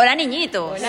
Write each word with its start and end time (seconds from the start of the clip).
Hola, 0.00 0.14
niñitos. 0.14 0.80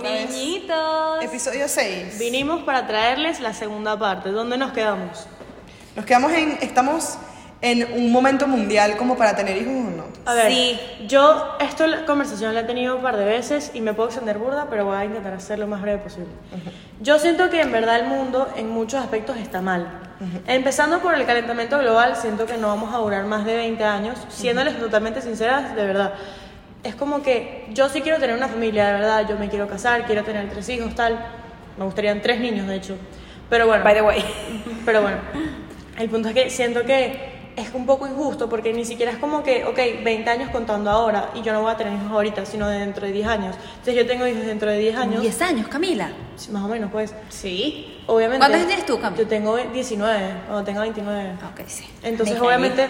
Vez. 0.00 0.30
niñitos. 0.30 1.24
Episodio 1.24 1.66
6. 1.66 2.16
Vinimos 2.16 2.62
para 2.62 2.86
traerles 2.86 3.40
la 3.40 3.52
segunda 3.52 3.98
parte. 3.98 4.30
¿Dónde 4.30 4.56
nos 4.56 4.70
quedamos? 4.70 5.26
Nos 5.96 6.04
quedamos 6.04 6.30
en. 6.30 6.56
Estamos 6.60 7.18
en 7.60 7.92
un 7.92 8.12
momento 8.12 8.46
mundial 8.46 8.96
como 8.96 9.16
para 9.16 9.34
tener 9.34 9.56
hijos 9.56 9.74
o 9.74 9.90
no. 9.96 10.04
A 10.26 10.34
ver, 10.34 10.52
Sí. 10.52 10.80
yo 11.08 11.56
esta 11.58 12.06
conversación 12.06 12.54
la 12.54 12.60
he 12.60 12.64
tenido 12.64 12.94
un 12.94 13.02
par 13.02 13.16
de 13.16 13.24
veces 13.24 13.72
y 13.74 13.80
me 13.80 13.94
puedo 13.94 14.10
extender 14.10 14.38
burda, 14.38 14.68
pero 14.70 14.84
voy 14.84 14.96
a 14.96 15.04
intentar 15.04 15.32
hacerlo 15.32 15.64
lo 15.64 15.70
más 15.72 15.82
breve 15.82 15.98
posible. 15.98 16.28
Yo 17.00 17.18
siento 17.18 17.50
que 17.50 17.62
en 17.62 17.72
verdad 17.72 17.96
el 17.98 18.06
mundo 18.06 18.48
en 18.54 18.70
muchos 18.70 19.00
aspectos 19.02 19.38
está 19.38 19.60
mal. 19.60 19.88
Empezando 20.46 21.00
por 21.00 21.16
el 21.16 21.26
calentamiento 21.26 21.80
global, 21.80 22.14
siento 22.14 22.46
que 22.46 22.58
no 22.58 22.68
vamos 22.68 22.94
a 22.94 22.98
durar 22.98 23.24
más 23.24 23.44
de 23.44 23.56
20 23.56 23.82
años. 23.82 24.18
Siéndoles 24.28 24.78
totalmente 24.78 25.20
sinceras, 25.20 25.74
de 25.74 25.84
verdad. 25.84 26.14
Es 26.84 26.94
como 26.94 27.22
que 27.22 27.66
yo 27.72 27.88
sí 27.88 28.02
quiero 28.02 28.18
tener 28.18 28.36
una 28.36 28.48
familia, 28.48 28.86
de 28.86 28.92
verdad. 28.92 29.26
Yo 29.28 29.38
me 29.38 29.48
quiero 29.48 29.66
casar, 29.66 30.04
quiero 30.06 30.22
tener 30.22 30.48
tres 30.50 30.68
hijos, 30.68 30.94
tal. 30.94 31.18
Me 31.76 31.84
gustarían 31.84 32.20
tres 32.22 32.38
niños, 32.40 32.68
de 32.68 32.76
hecho. 32.76 32.96
Pero 33.50 33.66
bueno. 33.66 33.82
By 33.82 33.94
the 33.94 34.02
way. 34.02 34.24
Pero 34.84 35.02
bueno, 35.02 35.16
el 35.98 36.08
punto 36.10 36.28
es 36.28 36.34
que 36.34 36.50
siento 36.50 36.84
que 36.84 37.34
es 37.56 37.72
un 37.72 37.86
poco 37.86 38.06
injusto 38.06 38.48
porque 38.48 38.72
ni 38.72 38.84
siquiera 38.84 39.12
es 39.12 39.18
como 39.18 39.42
que, 39.42 39.64
ok, 39.64 39.78
20 40.02 40.28
años 40.28 40.50
contando 40.50 40.90
ahora 40.90 41.30
y 41.34 41.42
yo 41.42 41.52
no 41.52 41.62
voy 41.62 41.72
a 41.72 41.76
tener 41.76 41.92
hijos 41.94 42.10
ahorita, 42.10 42.44
sino 42.46 42.68
de 42.68 42.80
dentro 42.80 43.06
de 43.06 43.12
10 43.12 43.26
años. 43.26 43.56
Entonces 43.70 43.94
yo 43.94 44.06
tengo 44.06 44.26
hijos 44.26 44.44
dentro 44.44 44.70
de 44.70 44.78
10 44.78 44.96
años, 44.96 45.22
10 45.22 45.42
años, 45.42 45.68
Camila. 45.68 46.10
sí, 46.36 46.50
más 46.50 46.64
o 46.64 46.68
menos 46.68 46.90
pues. 46.90 47.14
Sí. 47.28 48.02
Obviamente. 48.06 48.40
¿Cuántos 48.40 48.56
años 48.56 48.68
tienes 48.68 48.86
tú, 48.86 49.00
Cam? 49.00 49.16
Yo 49.16 49.26
tengo 49.26 49.56
19, 49.56 50.34
cuando 50.46 50.64
tenga 50.64 50.82
29. 50.82 51.32
Ok, 51.52 51.60
sí. 51.66 51.84
Entonces 52.02 52.38
obviamente, 52.40 52.88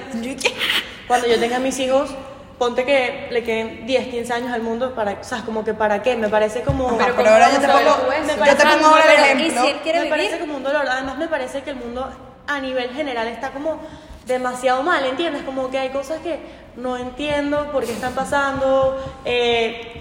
cuando 1.07 1.29
yo 1.29 1.39
tenga 1.39 1.59
mis 1.59 1.79
hijos, 1.79 2.11
ponte 2.59 2.85
que 2.85 3.29
le 3.31 3.43
queden 3.43 3.87
10, 3.87 4.09
15 4.09 4.33
años 4.33 4.53
al 4.53 4.63
mundo 4.63 4.95
para, 4.95 5.13
o 5.21 5.25
sea, 5.25 5.43
como 5.45 5.65
que 5.65 5.75
para 5.75 6.03
qué, 6.03 6.17
me 6.17 6.29
parece 6.29 6.63
como... 6.63 6.87
Ajá, 6.89 6.97
Pero 6.99 7.15
pero, 7.17 7.17
¿cómo 7.17 7.31
ahora 7.31 7.51
yo 7.53 7.61
te 7.61 7.67
pongo, 7.67 7.81
yo 7.81 8.37
parece 8.39 8.57
te 8.57 8.63
pongo 8.65 8.77
como- 8.83 8.87
ahora 8.97 9.05
el 9.05 9.11
pero, 9.11 9.23
¿y 9.23 9.43
ejemplo. 9.43 9.63
si 9.63 9.69
él 9.69 9.77
quiere 9.83 9.99
me 9.99 10.05
vivir? 10.05 10.19
parece 10.19 10.39
como 10.41 10.57
un 10.57 10.63
dolor. 10.63 10.87
Además, 10.89 11.19
me 11.19 11.29
parece 11.29 11.63
que 11.63 11.71
el 11.71 11.77
mundo 11.77 12.09
a 12.47 12.61
nivel 12.61 12.91
general 12.91 13.27
está 13.29 13.51
como 13.51 13.81
demasiado 14.27 14.83
mal, 14.83 15.05
¿entiendes? 15.05 15.43
Como 15.43 15.71
que 15.71 15.79
hay 15.79 15.91
cosas 15.91 16.19
que 16.21 16.39
no 16.77 16.97
entiendo 16.97 17.71
por 17.73 17.85
qué 17.85 17.93
están 17.93 18.13
pasando. 18.15 19.03
eh, 19.25 20.01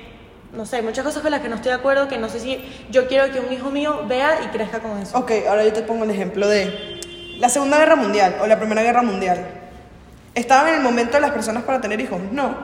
no 0.53 0.67
sé, 0.67 0.83
muchas 0.83 1.03
cosas 1.03 1.23
con 1.23 1.31
las 1.31 1.42
que 1.42 1.49
no 1.49 1.55
estoy 1.55 1.72
de 1.72 1.77
acuerdo, 1.77 2.08
que 2.08 2.20
no 2.20 2.30
sé 2.30 2.39
si 2.39 2.64
yo 2.92 3.08
quiero 3.08 3.31
que 3.33 3.39
un 3.39 3.52
hijo 3.52 3.72
mío 3.72 4.03
vea 4.08 4.38
y 4.45 4.47
crezca 4.49 4.80
con 4.80 4.99
eso. 4.99 5.17
Ok, 5.17 5.31
ahora 5.49 5.64
yo 5.64 5.73
te 5.73 5.81
pongo 5.81 6.03
el 6.03 6.11
ejemplo 6.11 6.47
de 6.47 6.99
la 7.39 7.49
Segunda 7.49 7.80
Guerra 7.80 7.95
Mundial 7.95 8.36
o 8.39 8.45
la 8.45 8.59
Primera 8.59 8.83
Guerra 8.83 9.02
Mundial. 9.02 9.44
¿Estaban 10.36 10.70
en 10.70 10.76
el 10.76 10.81
momento 10.81 11.20
las 11.20 11.31
personas 11.31 11.64
para 11.64 11.80
tener 11.81 12.00
hijos? 12.02 12.20
No. 12.31 12.56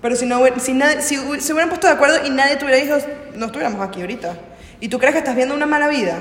Pero 0.00 0.16
si, 0.16 0.26
no, 0.26 0.40
si, 0.58 0.72
nadie- 0.72 1.00
si 1.00 1.16
se 1.40 1.52
hubieran 1.52 1.68
puesto 1.68 1.86
de 1.86 1.92
acuerdo 1.94 2.26
y 2.26 2.30
nadie 2.30 2.56
tuviera 2.56 2.78
hijos, 2.78 3.04
no 3.34 3.46
estuviéramos 3.46 3.86
aquí 3.86 4.00
ahorita. 4.00 4.36
¿Y 4.80 4.88
tú 4.88 4.98
crees 4.98 5.12
que 5.14 5.18
estás 5.18 5.34
viendo 5.36 5.54
una 5.54 5.66
mala 5.66 5.88
vida? 5.88 6.18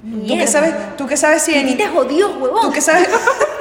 ¿Tú 0.00 0.10
qué 0.26 0.34
Mierda. 0.34 0.46
sabes, 0.48 0.74
tú 0.96 1.06
qué 1.06 1.16
sabes 1.16 1.42
si 1.42 1.52
¿Quién 1.52 1.68
en... 1.68 1.76
te 1.76 1.86
jodió, 1.88 2.30
huevón? 2.38 2.60
¿Tú 2.62 2.72
qué, 2.72 2.80
sabes, 2.80 3.08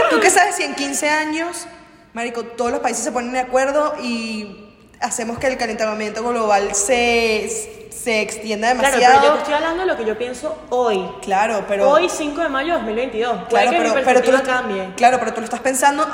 ¿Tú 0.10 0.20
qué 0.20 0.30
sabes 0.30 0.56
si 0.56 0.64
en 0.64 0.74
15 0.74 1.10
años, 1.10 1.68
Marico, 2.14 2.44
todos 2.44 2.72
los 2.72 2.80
países 2.80 3.04
se 3.04 3.12
ponen 3.12 3.32
de 3.32 3.40
acuerdo 3.40 3.94
y 4.02 4.71
hacemos 5.02 5.38
que 5.40 5.48
el 5.48 5.58
calentamiento 5.58 6.24
global 6.28 6.74
se, 6.76 7.90
se 7.92 8.22
extienda 8.22 8.72
Claro, 8.74 8.88
demasiado? 8.98 9.14
pero 9.20 9.26
yo 9.28 9.34
te 9.34 9.40
estoy 9.40 9.54
hablando 9.56 9.80
de 9.82 9.86
lo 9.88 9.98
que 9.98 10.06
yo 10.06 10.18
pienso 10.18 10.58
hoy. 10.70 11.10
Claro, 11.22 11.66
pero... 11.68 11.90
Hoy, 11.90 12.10
5 12.10 12.42
de 12.42 12.50
mayo 12.50 12.68
de 12.74 12.80
2022. 12.80 13.32
Puede 13.32 13.48
claro, 13.50 13.72
que 13.72 13.78
pero, 13.78 13.96
mi 13.96 14.02
pero 14.04 14.22
tú 14.22 14.32
lo, 14.32 14.44
cambie. 14.44 14.90
claro, 14.96 15.20
pero 15.20 15.34
tú 15.34 15.42
lo 15.42 15.46
estás 15.46 15.60
pensando 15.62 16.06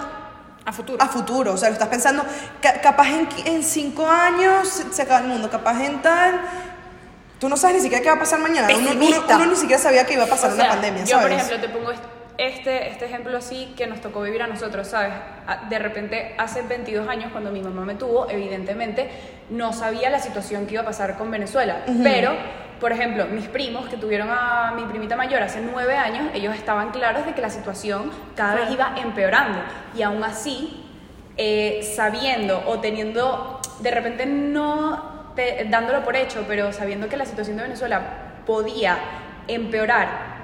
A 0.65 0.71
futuro. 0.73 1.01
a 1.03 1.07
futuro, 1.07 1.53
o 1.53 1.57
sea, 1.57 1.69
lo 1.69 1.73
estás 1.73 1.87
pensando, 1.89 2.23
ca- 2.61 2.81
capaz 2.81 3.07
en, 3.09 3.29
en 3.45 3.63
cinco 3.63 4.07
años 4.09 4.83
se- 4.91 5.01
acaba 5.01 5.19
el 5.21 5.27
mundo, 5.27 5.49
capaz 5.49 5.81
en 5.83 6.01
tal... 6.01 6.41
Tú 7.39 7.47
no 7.49 7.55
sabes 7.55 7.75
ni 7.77 7.81
siquiera 7.83 8.01
qué 8.01 8.09
va 8.09 8.15
a 8.15 8.19
pasar 8.19 8.39
mañana. 8.39 8.67
Uno, 8.75 8.89
uno- 8.93 9.23
uno 9.29 9.45
ni 9.45 9.55
siquiera 9.55 9.79
sabía 9.81 10.05
que 10.07 10.15
iba 10.15 10.23
a 10.23 10.27
pasar 10.27 10.49
O 10.51 10.55
una 10.55 10.69
pandemia, 10.69 11.03
yo, 11.03 11.17
¿sabes? 11.19 11.21
por 11.23 11.31
ejemplo, 11.31 11.59
te 11.61 11.69
pongo 11.69 11.91
est- 11.91 12.01
este, 12.37 12.89
este 12.89 13.05
ejemplo 13.05 13.35
así 13.37 13.73
que 13.75 13.87
nos 13.87 13.99
tocó 14.01 14.21
vivir 14.21 14.41
a 14.43 14.47
nosotros, 14.47 14.87
¿sabes? 14.87 15.13
De 15.69 15.79
repente, 15.79 16.35
hace 16.37 16.61
22 16.61 17.07
años, 17.07 17.31
cuando 17.31 17.51
mi 17.51 17.61
mamá 17.61 17.83
me 17.85 17.95
tuvo, 17.95 18.29
evidentemente, 18.29 19.09
no 19.49 19.73
sabía 19.73 20.09
la 20.09 20.19
situación 20.19 20.65
que 20.67 20.73
iba 20.73 20.83
a 20.83 20.85
pasar 20.85 21.17
con 21.17 21.31
Venezuela. 21.31 21.77
Pero, 22.03 22.31
por 22.79 22.91
ejemplo, 22.91 23.25
mis 23.25 23.47
primos 23.47 23.87
que 23.87 23.97
tuvieron 23.97 24.29
a 24.29 24.71
mi 24.75 24.83
primita 24.83 25.15
mayor 25.15 25.41
hace 25.41 25.61
9 25.61 25.95
años, 25.97 26.29
ellos 26.35 26.53
estaban 26.55 26.91
claros 26.91 27.25
de 27.25 27.33
que 27.33 27.41
la 27.41 27.49
situación 27.49 28.11
cada 28.35 28.55
vez 28.55 28.69
iba 28.71 28.93
empeorando. 29.01 29.59
Y 29.95 30.03
aún 30.03 30.23
así, 30.23 30.85
eh, 31.37 31.81
sabiendo 31.95 32.63
o 32.67 32.79
teniendo, 32.79 33.59
de 33.79 33.89
repente 33.91 34.25
no 34.27 35.31
te- 35.35 35.65
dándolo 35.69 36.03
por 36.03 36.15
hecho, 36.15 36.45
pero 36.47 36.71
sabiendo 36.71 37.07
que 37.09 37.17
la 37.17 37.25
situación 37.25 37.57
de 37.57 37.63
Venezuela 37.63 38.01
podía 38.45 38.97
empeorar 39.47 40.36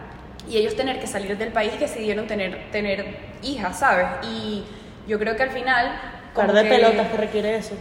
y 0.49 0.57
ellos 0.57 0.75
tener 0.75 0.99
que 0.99 1.07
salir 1.07 1.37
del 1.37 1.51
país 1.51 1.79
decidieron 1.79 2.27
tener, 2.27 2.69
tener 2.71 3.17
hijas, 3.41 3.79
¿sabes? 3.79 4.07
Y 4.23 4.63
yo 5.07 5.17
creo 5.19 5.35
que 5.35 5.43
al 5.43 5.51
final... 5.51 5.99
como 6.33 6.47
Par 6.47 6.55
de 6.55 6.63
que- 6.63 6.69
pelotas 6.69 7.07
que 7.07 7.17
requiere 7.17 7.55
eso. 7.57 7.75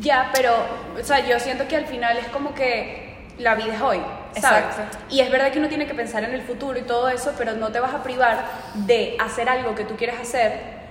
Ya, 0.00 0.30
pero, 0.34 0.54
o 0.98 1.04
sea, 1.04 1.20
yo 1.26 1.38
siento 1.38 1.68
que 1.68 1.76
al 1.76 1.84
final 1.86 2.16
es 2.16 2.26
como 2.28 2.54
que 2.54 3.26
la 3.38 3.54
vida 3.54 3.74
es 3.74 3.80
hoy, 3.82 4.00
¿sabes? 4.40 4.64
Exacto. 4.64 4.98
Y 5.10 5.20
es 5.20 5.30
verdad 5.30 5.52
que 5.52 5.58
uno 5.58 5.68
tiene 5.68 5.86
que 5.86 5.94
pensar 5.94 6.24
en 6.24 6.32
el 6.32 6.40
futuro 6.42 6.78
y 6.78 6.82
todo 6.82 7.08
eso, 7.10 7.34
pero 7.36 7.52
no 7.54 7.70
te 7.72 7.78
vas 7.80 7.92
a 7.92 8.02
privar 8.02 8.44
de 8.74 9.16
hacer 9.20 9.48
algo 9.50 9.74
que 9.74 9.84
tú 9.84 9.94
quieres 9.96 10.18
hacer, 10.18 10.81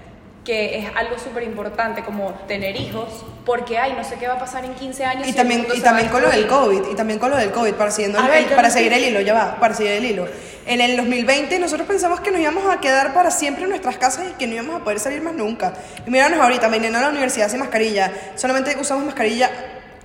que 0.46 0.80
es 0.80 0.86
algo 0.96 1.20
súper 1.20 1.44
importante, 1.44 2.04
como 2.04 2.32
tener 2.48 2.76
hijos, 2.76 3.10
porque, 3.46 3.78
ay, 3.78 3.94
no 3.96 4.04
sé 4.04 4.16
qué 4.16 4.28
va 4.28 4.34
a 4.36 4.40
pasar 4.40 4.66
en 4.66 4.74
15 4.74 5.06
años. 5.06 5.28
Y 5.28 5.32
si 5.32 5.38
también, 5.38 5.68
y 5.74 5.82
también 5.82 6.10
con 6.10 6.22
lo 6.24 6.30
del. 6.30 6.48
COVID, 6.48 6.82
y 6.92 6.96
también 6.96 7.20
con 7.20 7.30
lo 7.30 7.38
del 7.38 7.52
COVID, 7.52 7.74
para, 7.76 7.92
siguiendo 7.92 8.20
el- 8.20 8.28
ver, 8.28 8.56
para 8.56 8.70
seguir 8.72 8.92
el 8.94 9.04
hilo, 9.04 9.22
ya 9.22 9.34
va, 9.36 9.60
para 9.60 9.76
seguir 9.76 9.92
el 9.94 10.06
hilo. 10.06 10.28
En 10.66 10.82
el 10.82 10.98
2020 10.98 11.60
nosotros 11.60 11.88
pensamos 11.88 12.22
que 12.22 12.32
nos 12.32 12.40
íbamos 12.40 12.66
a 12.74 12.80
quedar 12.80 13.14
para 13.14 13.30
siempre 13.32 13.64
en 13.64 13.70
nuestras 13.70 13.98
casas 13.98 14.26
y 14.32 14.34
que 14.34 14.48
no 14.48 14.54
íbamos 14.54 14.82
a 14.82 14.84
poder 14.84 15.00
salir 15.00 15.22
más 15.22 15.34
nunca. 15.36 15.74
Y 16.06 16.10
míranos 16.10 16.40
ahorita, 16.40 16.68
viniendo 16.70 16.98
a 16.98 17.02
la 17.02 17.10
universidad 17.10 17.50
sin 17.50 17.60
mascarilla, 17.60 18.12
solamente 18.36 18.76
usamos 18.80 19.06
mascarilla 19.06 19.50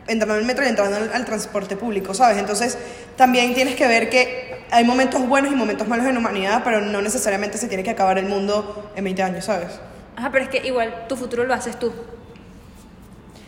entrando 0.07 0.35
en 0.35 0.41
el 0.41 0.47
metro 0.47 0.65
y 0.65 0.69
entrando 0.69 0.97
al, 0.99 1.11
al 1.13 1.25
transporte 1.25 1.77
público, 1.77 2.15
¿sabes? 2.15 2.39
Entonces 2.39 2.77
también 3.17 3.55
tienes 3.55 3.75
que 3.75 3.87
ver 3.87 4.09
que 4.11 4.65
hay 4.71 4.85
momentos 4.85 5.27
buenos 5.27 5.53
y 5.53 5.57
momentos 5.57 5.89
malos 5.89 6.07
en 6.07 6.15
la 6.15 6.21
humanidad, 6.21 6.63
pero 6.65 6.81
no 6.81 7.01
necesariamente 7.03 7.59
se 7.59 7.69
tiene 7.69 7.83
que 7.83 7.91
acabar 7.91 8.19
el 8.19 8.27
mundo 8.27 8.91
en 8.97 9.05
20 9.05 9.23
años, 9.23 9.45
¿sabes? 9.47 9.69
Ajá, 10.17 10.31
pero 10.31 10.45
es 10.45 10.51
que 10.51 10.67
igual 10.67 11.07
tu 11.09 11.17
futuro 11.17 11.45
lo 11.45 11.55
haces 11.55 11.79
tú. 11.79 11.93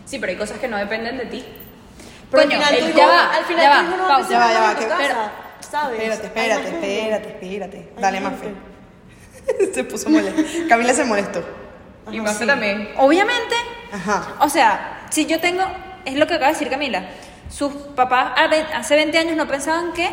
Sí, 0.05 0.19
pero 0.19 0.31
hay 0.33 0.39
cosas 0.39 0.59
que 0.59 0.69
no 0.69 0.77
dependen 0.77 1.19
de 1.19 1.27
ti. 1.27 1.45
Pero 2.31 2.43
Coño, 2.43 2.57
al 2.59 2.65
final, 2.65 2.75
el- 2.85 2.93
tu 2.93 2.99
ya 2.99 3.07
va, 3.07 3.35
al 3.35 3.45
final 3.45 3.63
ya 3.63 3.71
va, 3.71 3.83
no 3.83 4.09
pausa. 4.09 4.31
Ya 4.31 4.39
va, 4.39 4.53
ya 4.53 4.61
va, 4.61 4.71
en 4.71 4.77
tu 4.77 4.83
que- 4.83 4.89
casa, 4.89 5.33
¿sabes? 5.61 5.99
Espérate, 6.01 6.27
espérate, 6.27 6.69
espérate, 6.69 7.29
espérate. 7.29 7.89
Dale, 7.99 8.21
más 8.21 8.33
se 9.75 9.85
puso 9.85 10.11
molesto. 10.11 10.43
Camila 10.69 10.93
se 10.93 11.05
molestó. 11.05 11.43
y 12.11 12.21
Mafe 12.21 12.47
también. 12.47 12.91
Obviamente, 12.99 13.55
Ajá. 13.93 14.35
o 14.41 14.49
sea, 14.49 15.07
si 15.11 15.25
yo 15.27 15.41
tengo, 15.41 15.63
es 16.05 16.15
lo 16.17 16.27
que 16.27 16.35
acaba 16.35 16.49
de 16.49 16.53
decir 16.55 16.69
Camila, 16.71 17.09
sus 17.51 17.73
papás 17.73 18.33
hace 18.75 18.95
20 18.97 19.17
años 19.19 19.37
no 19.37 19.47
pensaban 19.49 19.93
que 19.95 20.09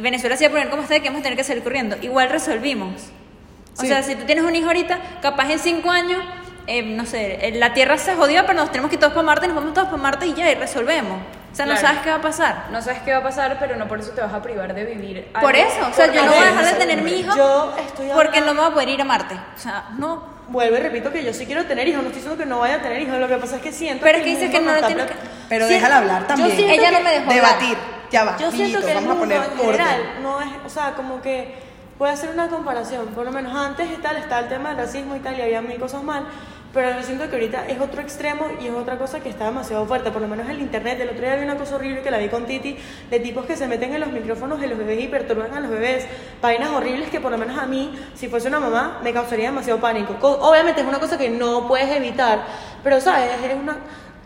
Venezuela 0.00 0.36
se 0.36 0.44
iba 0.44 0.50
a 0.50 0.52
poner 0.52 0.70
como 0.70 0.82
está 0.82 0.96
y 0.96 1.00
que 1.00 1.08
vamos 1.08 1.20
a 1.20 1.22
tener 1.24 1.36
que 1.36 1.44
salir 1.44 1.62
corriendo. 1.62 1.96
Igual 2.00 2.30
resolvimos. 2.30 3.10
O 3.76 3.80
Sí. 3.80 3.86
sea, 3.88 4.02
si 4.02 4.14
tú 4.16 4.24
tienes 4.24 4.44
un 4.44 4.54
hijo 4.54 4.66
ahorita, 4.66 4.98
capaz 5.22 5.50
en 5.50 5.58
5 5.58 5.90
años, 5.90 6.22
eh, 6.66 6.82
no 6.82 7.06
sé, 7.06 7.38
eh, 7.48 7.52
la 7.56 7.72
Tierra 7.72 7.96
se 7.98 8.14
jodió, 8.14 8.42
pero 8.46 8.54
nos 8.54 8.70
tenemos 8.70 8.90
que 8.90 8.96
ir 8.96 9.00
todos 9.00 9.12
para 9.12 9.24
Marte, 9.24 9.46
nos 9.46 9.56
vamos 9.56 9.74
todos 9.74 9.88
para 9.88 10.02
Marte 10.02 10.26
y 10.26 10.34
ya, 10.34 10.50
y 10.50 10.54
resolvemos. 10.54 11.18
O 11.52 11.54
sea, 11.56 11.66
no 11.66 11.76
sabes 11.76 12.00
qué 12.02 12.10
va 12.10 12.16
a 12.16 12.20
pasar. 12.20 12.66
No 12.70 12.80
sabes 12.80 13.00
qué 13.00 13.10
va 13.12 13.18
a 13.18 13.22
pasar, 13.24 13.56
pero 13.58 13.74
no 13.74 13.88
por 13.88 13.98
eso 13.98 14.12
te 14.12 14.20
vas 14.20 14.32
a 14.32 14.40
privar 14.40 14.72
de 14.72 14.84
vivir. 14.84 15.32
Por 15.40 15.56
eso, 15.56 15.88
o 15.90 15.92
sea, 15.94 16.06
por 16.06 16.14
yo 16.14 16.24
no 16.24 16.32
voy 16.32 16.42
a 16.42 16.46
dejar 16.46 16.64
de 16.64 16.72
tener 16.74 17.02
mi 17.02 17.10
hijo 17.20 17.36
Yo 17.36 17.74
estoy 17.76 18.08
porque 18.14 18.40
no 18.40 18.54
me 18.54 18.60
voy 18.60 18.70
a 18.70 18.74
poder 18.74 18.88
ir 18.90 19.00
a 19.00 19.04
Marte. 19.04 19.34
O 19.34 19.58
sea, 19.58 19.86
no. 19.98 20.38
Vuelvo 20.48 20.76
y 20.76 20.80
repito 20.80 21.12
que 21.12 21.24
yo 21.24 21.32
sí 21.32 21.46
quiero 21.46 21.64
tener 21.66 21.86
hijos, 21.88 22.02
no 22.02 22.08
estoy 22.08 22.22
diciendo 22.22 22.42
que 22.42 22.48
no 22.48 22.58
vaya 22.58 22.76
a 22.76 22.82
tener 22.82 23.00
hijos, 23.02 23.18
lo 23.18 23.28
que 23.28 23.36
pasa 23.36 23.56
es 23.56 23.62
que 23.62 23.72
siento 23.72 24.02
Pero 24.04 24.18
es 24.18 24.24
que 24.24 24.30
que 24.30 24.34
el 24.34 24.40
dice 24.40 24.52
que 24.52 24.64
no 24.64 24.72
lo 24.74 24.84
tienes 24.86 25.06
que... 25.06 25.14
Pero 25.48 25.66
Sí, 25.68 25.74
déjala 25.74 25.98
hablar 25.98 26.26
también. 26.26 26.50
Ella 26.70 26.88
que- 26.88 26.94
no 26.96 27.00
me 27.02 27.10
dejó 27.10 27.30
hablar. 27.30 27.34
Debatir. 27.58 27.78
Ya 28.10 28.24
va, 28.24 28.36
Yo 28.36 28.50
siento 28.50 28.80
que 28.84 28.90
el 28.92 29.00
mundo 29.02 29.24
en 29.32 29.40
orden. 29.42 29.58
general 29.58 30.02
no 30.22 30.40
es, 30.40 30.48
o 30.66 30.68
sea, 30.68 30.94
como 30.94 31.20
que 31.22 31.54
puede 32.00 32.12
hacer 32.14 32.30
una 32.30 32.48
comparación, 32.48 33.08
por 33.08 33.26
lo 33.26 33.30
menos 33.30 33.54
antes 33.54 33.86
y 33.90 34.00
tal, 34.00 34.16
está 34.16 34.38
el 34.38 34.48
tema 34.48 34.70
del 34.70 34.78
racismo 34.78 35.16
y 35.16 35.18
tal, 35.18 35.38
y 35.38 35.42
había 35.42 35.60
mil 35.60 35.78
cosas 35.78 36.02
mal, 36.02 36.24
pero 36.72 36.92
yo 36.96 37.02
siento 37.02 37.28
que 37.28 37.34
ahorita 37.36 37.66
es 37.68 37.78
otro 37.78 38.00
extremo 38.00 38.46
y 38.58 38.68
es 38.68 38.72
otra 38.72 38.96
cosa 38.96 39.20
que 39.20 39.28
está 39.28 39.44
demasiado 39.44 39.84
fuerte, 39.84 40.10
por 40.10 40.22
lo 40.22 40.26
menos 40.28 40.46
en 40.46 40.52
el 40.52 40.60
internet, 40.62 40.98
el 40.98 41.10
otro 41.10 41.20
día 41.20 41.36
vi 41.36 41.44
una 41.44 41.56
cosa 41.58 41.74
horrible 41.74 42.00
que 42.00 42.10
la 42.10 42.16
vi 42.16 42.28
con 42.28 42.46
Titi, 42.46 42.78
de 43.10 43.20
tipos 43.20 43.44
que 43.44 43.54
se 43.54 43.66
meten 43.68 43.92
en 43.92 44.00
los 44.00 44.10
micrófonos 44.12 44.58
de 44.62 44.68
los 44.68 44.78
bebés 44.78 44.98
y 45.04 45.08
perturban 45.08 45.52
a 45.52 45.60
los 45.60 45.70
bebés, 45.70 46.06
vainas 46.40 46.70
horribles 46.70 47.10
que 47.10 47.20
por 47.20 47.32
lo 47.32 47.36
menos 47.36 47.58
a 47.58 47.66
mí, 47.66 47.94
si 48.14 48.28
fuese 48.28 48.48
una 48.48 48.60
mamá, 48.60 49.00
me 49.04 49.12
causaría 49.12 49.50
demasiado 49.50 49.78
pánico. 49.78 50.14
Co- 50.18 50.38
Obviamente 50.40 50.80
es 50.80 50.86
una 50.86 51.00
cosa 51.00 51.18
que 51.18 51.28
no 51.28 51.68
puedes 51.68 51.94
evitar, 51.94 52.44
pero 52.82 52.98
sabes, 53.02 53.28
es 53.44 53.54
una, 53.54 53.76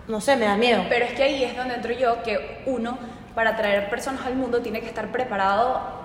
no 0.06 0.20
sé, 0.20 0.36
me 0.36 0.44
da 0.44 0.56
miedo. 0.56 0.84
Pero 0.88 1.06
es 1.06 1.14
que 1.14 1.24
ahí 1.24 1.42
es 1.42 1.56
donde 1.56 1.74
entro 1.74 1.92
yo, 1.92 2.22
que 2.22 2.62
uno, 2.66 2.98
para 3.34 3.56
traer 3.56 3.90
personas 3.90 4.24
al 4.26 4.36
mundo, 4.36 4.60
tiene 4.62 4.78
que 4.80 4.86
estar 4.86 5.10
preparado 5.10 6.03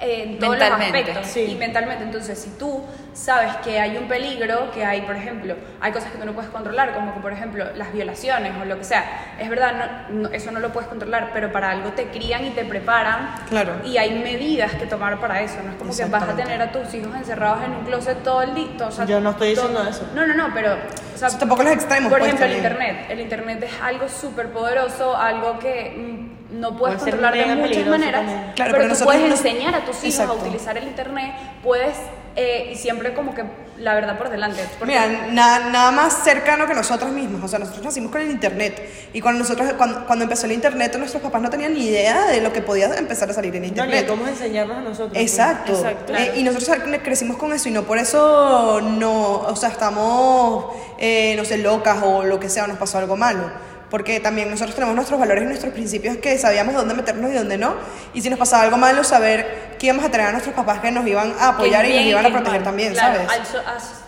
en 0.00 0.38
todos 0.38 0.58
los 0.58 0.70
aspectos 0.70 1.26
sí. 1.26 1.40
y 1.42 1.54
mentalmente. 1.56 2.04
Entonces, 2.04 2.38
si 2.38 2.50
tú 2.50 2.84
sabes 3.12 3.56
que 3.64 3.80
hay 3.80 3.96
un 3.96 4.06
peligro, 4.06 4.70
que 4.70 4.84
hay, 4.84 5.00
por 5.02 5.16
ejemplo, 5.16 5.56
hay 5.80 5.92
cosas 5.92 6.12
que 6.12 6.18
tú 6.18 6.24
no 6.24 6.32
puedes 6.32 6.50
controlar, 6.50 6.94
como 6.94 7.12
que, 7.14 7.20
por 7.20 7.32
ejemplo, 7.32 7.64
las 7.74 7.92
violaciones 7.92 8.52
o 8.60 8.64
lo 8.64 8.78
que 8.78 8.84
sea, 8.84 9.34
es 9.40 9.48
verdad, 9.50 10.06
no- 10.10 10.22
no- 10.22 10.28
eso 10.28 10.50
no 10.52 10.60
lo 10.60 10.72
puedes 10.72 10.88
controlar, 10.88 11.30
pero 11.32 11.50
para 11.50 11.70
algo 11.72 11.90
te 11.90 12.06
crían 12.06 12.44
y 12.44 12.50
te 12.50 12.64
preparan. 12.64 13.34
Claro. 13.48 13.72
Y 13.84 13.96
hay 13.98 14.18
medidas 14.18 14.72
que 14.74 14.86
tomar 14.86 15.18
para 15.20 15.40
eso. 15.42 15.56
No 15.64 15.70
es 15.72 15.76
como 15.76 15.96
que 15.96 16.04
vas 16.04 16.22
a 16.28 16.36
tener 16.36 16.62
a 16.62 16.70
tus 16.70 16.92
hijos 16.94 17.14
encerrados 17.16 17.64
en 17.64 17.72
un 17.72 17.84
closet 17.84 18.22
todo 18.22 18.42
el 18.42 18.54
día. 18.54 18.68
o 18.86 18.90
sea, 18.90 19.04
Yo 19.04 19.20
no 19.20 19.30
estoy 19.30 19.54
todo- 19.54 19.68
diciendo 19.68 19.90
eso. 19.90 20.06
No, 20.14 20.26
no, 20.26 20.34
no, 20.34 20.54
pero. 20.54 20.76
O 21.14 21.18
sea, 21.18 21.28
tampoco 21.36 21.64
los 21.64 21.72
extremos, 21.72 22.10
Por 22.10 22.20
pues, 22.20 22.28
ejemplo, 22.32 22.46
el 22.46 22.56
internet. 22.56 23.06
El 23.08 23.20
internet 23.20 23.62
es 23.64 23.72
algo 23.82 24.08
súper 24.08 24.50
poderoso, 24.52 25.16
algo 25.16 25.58
que 25.58 25.94
mm, 25.96 26.27
no 26.50 26.76
puedes 26.76 26.98
Puede 26.98 27.10
controlar 27.12 27.34
de 27.48 27.56
muchas 27.56 27.86
maneras. 27.86 28.22
Claro, 28.54 28.72
pero 28.72 28.84
pero 28.84 28.96
tú 28.98 29.04
puedes 29.04 29.22
nos- 29.28 29.38
enseñar 29.44 29.74
a 29.74 29.84
tus 29.84 29.96
hijos 29.96 30.04
Exacto. 30.20 30.32
a 30.32 30.36
utilizar 30.36 30.78
el 30.78 30.84
internet, 30.84 31.32
puedes. 31.62 31.96
eh, 32.40 32.70
y 32.72 32.76
siempre 32.76 33.14
como 33.14 33.34
que 33.34 33.42
la 33.78 33.94
verdad 33.94 34.16
por 34.16 34.30
delante. 34.30 34.62
porque- 34.78 34.94
Mira, 34.94 35.08
na- 35.32 35.70
nada 35.70 35.90
más 35.90 36.22
cercano 36.22 36.68
que 36.68 36.74
nosotros 36.74 37.10
mismos. 37.10 37.42
O 37.42 37.48
sea, 37.48 37.58
nosotros 37.58 37.84
nacimos 37.84 38.12
con 38.12 38.20
el 38.20 38.30
internet. 38.30 38.80
Y 39.12 39.20
cuando 39.20 39.40
nosotros, 39.40 39.72
cuando, 39.76 40.06
cuando 40.06 40.22
empezó 40.22 40.46
el 40.46 40.52
internet, 40.52 40.94
nuestros 40.98 41.20
papás 41.20 41.42
no 41.42 41.50
tenían 41.50 41.74
ni 41.74 41.86
idea 41.86 42.26
de 42.28 42.40
lo 42.40 42.52
que 42.52 42.62
podía 42.62 42.94
empezar 42.94 43.28
a 43.28 43.32
salir 43.32 43.54
en 43.56 43.62
No, 43.62 43.68
internet. 43.68 44.06
cómo 44.06 44.28
enseñarnos 44.28 44.76
a 44.76 44.80
nosotros. 44.82 45.08
pues. 45.14 45.22
Exacto. 45.32 45.72
Exacto. 45.72 46.14
Eh, 46.14 46.34
y 46.36 46.44
nosotros 46.44 46.78
crecimos 47.02 47.38
con 47.38 47.52
eso 47.52 47.68
y 47.68 47.72
no 47.72 47.82
por 47.82 47.98
eso 47.98 48.80
no, 48.82 49.40
o 49.40 49.56
sea, 49.56 49.70
estamos, 49.70 50.66
eh, 51.00 51.34
no 51.36 51.44
sé, 51.44 51.58
locas 51.58 51.98
o 52.04 52.22
lo 52.22 52.38
que 52.38 52.48
sea, 52.48 52.68
nos 52.68 52.78
pasó 52.78 52.98
algo 52.98 53.16
malo. 53.16 53.50
Porque 53.90 54.20
también 54.20 54.50
nosotros 54.50 54.74
tenemos 54.74 54.94
nuestros 54.94 55.18
valores 55.18 55.44
y 55.44 55.46
nuestros 55.46 55.72
principios 55.72 56.18
que 56.18 56.36
sabíamos 56.38 56.74
dónde 56.74 56.94
meternos 56.94 57.30
y 57.30 57.34
dónde 57.34 57.56
no. 57.56 57.74
Y 58.12 58.20
si 58.20 58.28
nos 58.28 58.38
pasaba 58.38 58.64
algo 58.64 58.76
malo, 58.76 59.02
saber 59.02 59.76
que 59.78 59.86
íbamos 59.86 60.04
a 60.04 60.10
tener 60.10 60.26
a 60.26 60.32
nuestros 60.32 60.54
papás 60.54 60.80
que 60.80 60.90
nos 60.90 61.06
iban 61.06 61.32
a 61.38 61.48
apoyar 61.50 61.84
y 61.86 61.88
bien 61.88 61.98
nos 62.02 62.06
y 62.06 62.10
iban 62.10 62.22
qué 62.24 62.28
a 62.28 62.32
proteger 62.32 62.60
mal. 62.60 62.64
también, 62.64 62.92
Claro, 62.92 63.14
¿sabes? 63.26 63.30
Al, 63.30 63.46
so- 63.46 63.62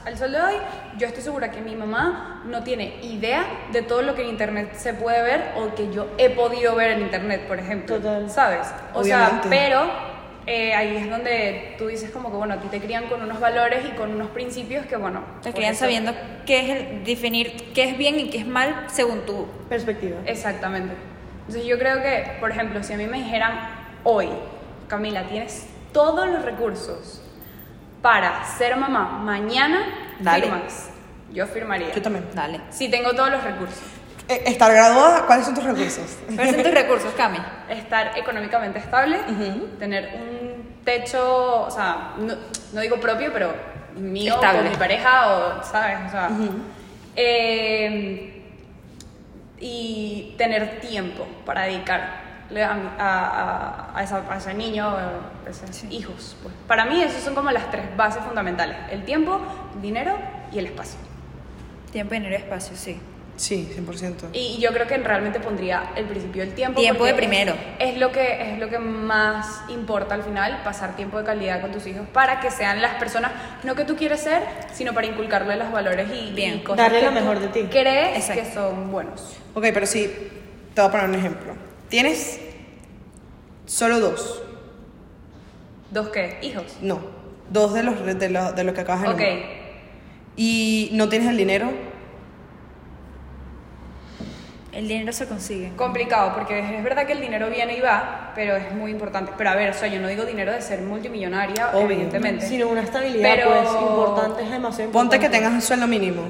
al 0.05 0.19
sol 0.19 0.33
de 0.33 0.41
hoy, 0.43 0.55
yo 0.99 1.07
estoy 1.07 1.23
segura 1.23 1.51
que 1.51 1.61
mi 1.63 1.77
mamá 1.77 2.43
no 2.45 2.63
tiene 2.63 2.99
idea 3.03 3.45
de 3.73 3.81
todo 3.83 4.03
lo 4.03 4.15
que 4.15 4.23
en 4.23 4.29
internet 4.29 4.75
se 4.77 4.93
puede 4.95 5.23
ver 5.23 5.53
o 5.57 5.75
que 5.75 5.91
yo 5.93 6.09
he 6.19 6.31
podido 6.31 6.75
ver 6.75 6.91
en 6.93 7.01
internet, 7.01 7.47
por 7.49 7.59
ejemplo. 7.59 7.97
Total. 7.97 8.29
¿Sabes? 8.31 8.67
O 8.95 9.01
Obviamente. 9.01 9.49
sea, 9.49 9.51
pero 9.51 10.10
eh, 10.53 10.75
ahí 10.75 10.97
es 10.97 11.09
donde 11.09 11.77
tú 11.79 11.87
dices 11.87 12.11
como 12.11 12.29
que, 12.31 12.37
bueno, 12.37 12.55
a 12.55 12.57
ti 12.61 12.67
te 12.69 12.81
crían 12.81 13.07
con 13.09 13.23
unos 13.23 13.39
valores 13.39 13.85
y 13.87 13.91
con 13.95 14.11
unos 14.13 14.31
principios 14.31 14.85
que, 14.87 14.97
bueno... 14.97 15.23
Te 15.43 15.53
crían 15.53 15.73
eso- 15.73 15.81
sabiendo 15.85 16.13
qué 16.45 16.59
es 16.61 16.71
el, 16.71 17.05
definir 17.05 17.73
qué 17.73 17.85
es 17.85 17.97
bien 17.97 18.19
y 18.19 18.31
qué 18.31 18.39
es 18.39 18.47
mal 18.47 18.87
según 18.89 19.21
tú. 19.27 19.47
Perspectiva. 19.69 20.17
Exactamente. 20.27 20.95
Entonces 21.47 21.65
yo 21.67 21.79
creo 21.79 22.03
que, 22.03 22.37
por 22.41 22.51
ejemplo, 22.51 22.83
si 22.83 22.93
a 22.93 22.97
mí 22.97 23.07
me 23.07 23.19
dijeran 23.19 23.53
hoy, 24.03 24.29
Camila, 24.89 25.23
tienes 25.29 25.67
todos 25.93 26.29
los 26.29 26.45
recursos 26.45 27.23
para 28.03 28.45
ser 28.45 28.77
mamá 28.77 29.21
mañana, 29.23 29.79
Dale. 30.19 30.43
firmas. 30.43 30.91
Yo 31.33 31.47
firmaría. 31.47 31.93
Yo 31.95 32.03
también. 32.03 32.25
Dale. 32.35 32.61
Si 32.71 32.89
tengo 32.91 33.13
todos 33.15 33.31
los 33.31 33.45
recursos. 33.45 33.83
Eh, 34.29 34.43
estar 34.47 34.73
graduada, 34.73 35.27
¿cuáles 35.27 35.45
son 35.45 35.55
tus 35.55 35.65
recursos? 35.65 36.19
¿Cuáles 36.35 36.55
son 36.55 36.63
tus 36.65 36.73
recursos, 36.83 37.13
Cami? 37.17 37.39
Estar 37.69 38.17
económicamente 38.17 38.79
estable, 38.79 39.19
tener 39.79 40.09
un 40.15 40.40
techo, 40.85 41.63
o 41.67 41.71
sea, 41.71 42.15
no, 42.19 42.35
no 42.73 42.81
digo 42.81 42.99
propio, 43.01 43.33
pero 43.33 43.53
mío, 43.97 44.35
Estable. 44.35 44.61
con 44.63 44.71
mi 44.71 44.77
pareja, 44.77 45.31
o, 45.37 45.65
¿sabes? 45.65 45.99
O 46.07 46.11
sea, 46.11 46.31
eh, 47.17 48.43
y 49.59 50.35
tener 50.39 50.81
tiempo 50.81 51.27
para 51.45 51.63
dedicarle 51.65 52.65
a, 52.65 52.73
a, 52.99 53.91
a- 53.95 54.03
esa- 54.03 54.25
a 54.31 54.37
ese 54.39 54.55
niño, 54.55 54.87
a 54.89 55.51
esos 55.51 55.85
hijos. 55.91 56.37
Pues. 56.43 56.55
Para 56.67 56.85
mí, 56.87 57.03
esas 57.03 57.23
son 57.23 57.35
como 57.35 57.51
las 57.51 57.71
tres 57.71 57.95
bases 57.97 58.23
fundamentales: 58.25 58.77
el 58.91 59.05
tiempo, 59.05 59.41
el 59.75 59.83
dinero 59.83 60.17
y 60.53 60.59
el 60.59 60.67
espacio. 60.67 60.99
Tiempo, 61.93 62.15
dinero 62.15 62.33
y 62.35 62.39
espacio, 62.39 62.77
sí. 62.77 62.99
Sí, 63.41 63.67
100%. 63.75 64.29
Y 64.35 64.59
yo 64.61 64.71
creo 64.75 64.87
que 64.87 64.99
realmente 64.99 65.41
pondría 65.41 65.93
el 65.97 66.05
principio 66.05 66.43
del 66.45 66.53
tiempo. 66.53 66.79
Tiempo 66.79 67.07
de 67.07 67.15
primero. 67.15 67.55
Es, 67.79 67.95
es 67.95 67.97
lo 67.99 68.13
que, 68.13 68.53
es 68.53 68.59
lo 68.59 68.69
que 68.69 68.79
más 68.79 69.63
importa 69.71 70.15
al 70.15 70.23
final, 70.23 70.61
pasar 70.63 70.95
tiempo 70.95 71.17
de 71.17 71.25
calidad 71.25 71.63
con 71.63 71.73
tus 71.73 71.87
hijos 71.87 72.07
para 72.13 72.41
que 72.41 72.51
sean 72.51 72.83
las 72.83 72.97
personas, 72.97 73.33
no 73.65 73.75
que 73.75 73.87
tú 73.87 73.97
quieres 73.97 74.21
ser, 74.21 74.43
sino 74.75 74.93
para 74.93 75.07
inculcarle 75.07 75.57
los 75.57 75.73
valores 75.73 76.11
y, 76.13 76.33
Bien. 76.35 76.57
y 76.57 76.59
cosas 76.59 76.85
Darle 76.85 76.99
que 76.99 77.05
lo 77.07 77.13
tú 77.13 77.15
mejor 77.15 77.39
de 77.41 77.49
ti. 77.49 77.63
crees 77.71 78.19
Exacto. 78.19 78.43
que 78.43 78.53
son 78.53 78.93
buenos. 78.93 79.39
Ok, 79.55 79.65
pero 79.73 79.87
sí, 79.87 80.05
te 80.75 80.81
voy 80.83 80.89
a 80.89 80.93
poner 80.93 81.09
un 81.09 81.15
ejemplo. 81.15 81.55
Tienes 81.89 82.41
solo 83.65 84.01
dos. 84.01 84.43
¿Dos 85.91 86.11
qué? 86.11 86.37
Hijos. 86.43 86.65
No, 86.83 87.01
dos 87.49 87.73
de, 87.73 87.85
los, 87.85 88.05
de, 88.05 88.29
lo, 88.29 88.53
de 88.53 88.65
lo 88.65 88.75
que 88.75 88.81
acabas 88.83 89.01
de 89.05 89.09
Ok. 89.09 89.19
nombrar. 89.19 89.39
Y 90.37 90.91
no 90.93 91.09
tienes 91.09 91.27
el 91.31 91.39
dinero. 91.39 91.89
El 94.81 94.89
dinero 94.89 95.13
se 95.13 95.27
consigue. 95.27 95.73
Complicado, 95.77 96.33
porque 96.35 96.59
es 96.59 96.83
verdad 96.83 97.07
que 97.07 97.13
el 97.13 97.21
dinero 97.21 97.51
viene 97.51 97.77
y 97.77 97.81
va, 97.81 98.33
pero 98.35 98.57
es 98.57 98.73
muy 98.73 98.91
importante. 98.91 99.31
Pero 99.37 99.51
a 99.51 99.55
ver, 99.55 99.69
o 99.71 99.75
sea, 99.75 99.89
yo 99.89 100.01
no 100.01 100.09
digo 100.09 100.25
dinero 100.25 100.53
de 100.53 100.63
ser 100.63 100.81
multimillonaria, 100.81 101.69
Obvio. 101.75 101.83
evidentemente. 101.91 102.47
Sino 102.49 102.67
una 102.67 102.81
estabilidad, 102.83 103.23
Pero- 103.35 103.51
pues, 103.51 103.69
importante, 103.83 104.43
es 104.43 104.51
demasiado 104.51 104.91
Ponte 104.91 105.19
que 105.19 105.27
importante. 105.27 105.37
tengas 105.37 105.53
un 105.53 105.61
sueldo 105.61 105.87
mínimo. 105.87 106.23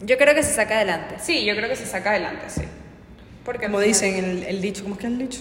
Yo 0.00 0.16
creo 0.16 0.34
que 0.34 0.42
se 0.42 0.54
saca 0.54 0.76
adelante. 0.76 1.16
Sí, 1.20 1.44
yo 1.44 1.54
creo 1.56 1.68
que 1.68 1.76
se 1.76 1.84
saca 1.84 2.10
adelante, 2.10 2.48
sí. 2.48 2.62
Porque 3.44 3.66
Como 3.66 3.80
dicen 3.80 4.14
el, 4.16 4.42
el 4.44 4.62
dicho, 4.62 4.82
¿cómo 4.82 4.94
es 4.94 5.00
que 5.02 5.06
es 5.08 5.12
el 5.12 5.18
dicho? 5.18 5.40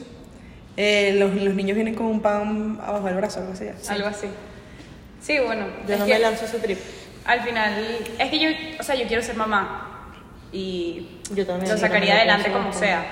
Eh, 0.76 1.16
los, 1.18 1.34
los 1.34 1.54
niños 1.56 1.76
vienen 1.76 1.96
con 1.96 2.08
un 2.08 2.20
pan 2.22 2.78
abajo 2.84 3.06
del 3.06 3.16
brazo, 3.16 3.40
algo 3.40 3.54
así. 3.54 3.68
Algo 3.88 4.08
así. 4.10 4.28
Sí, 5.22 5.40
bueno. 5.40 5.66
Yo 5.88 5.98
no 5.98 6.06
que 6.06 6.14
me 6.14 6.20
lanzo 6.20 6.44
ese 6.44 6.60
trip. 6.60 6.78
Al 7.24 7.40
final, 7.40 7.74
es 8.20 8.30
que 8.30 8.38
yo, 8.40 8.50
o 8.82 8.84
sea, 8.84 8.96
yo 8.96 9.08
quiero 9.08 9.24
ser 9.24 9.38
mamá 9.38 9.95
y 10.56 11.20
Yo 11.34 11.46
también, 11.46 11.70
lo 11.70 11.76
yo 11.76 11.82
sacaría 11.82 12.16
también 12.16 12.18
adelante 12.30 12.52
como 12.52 12.66
bastante. 12.70 12.88
sea. 12.88 13.06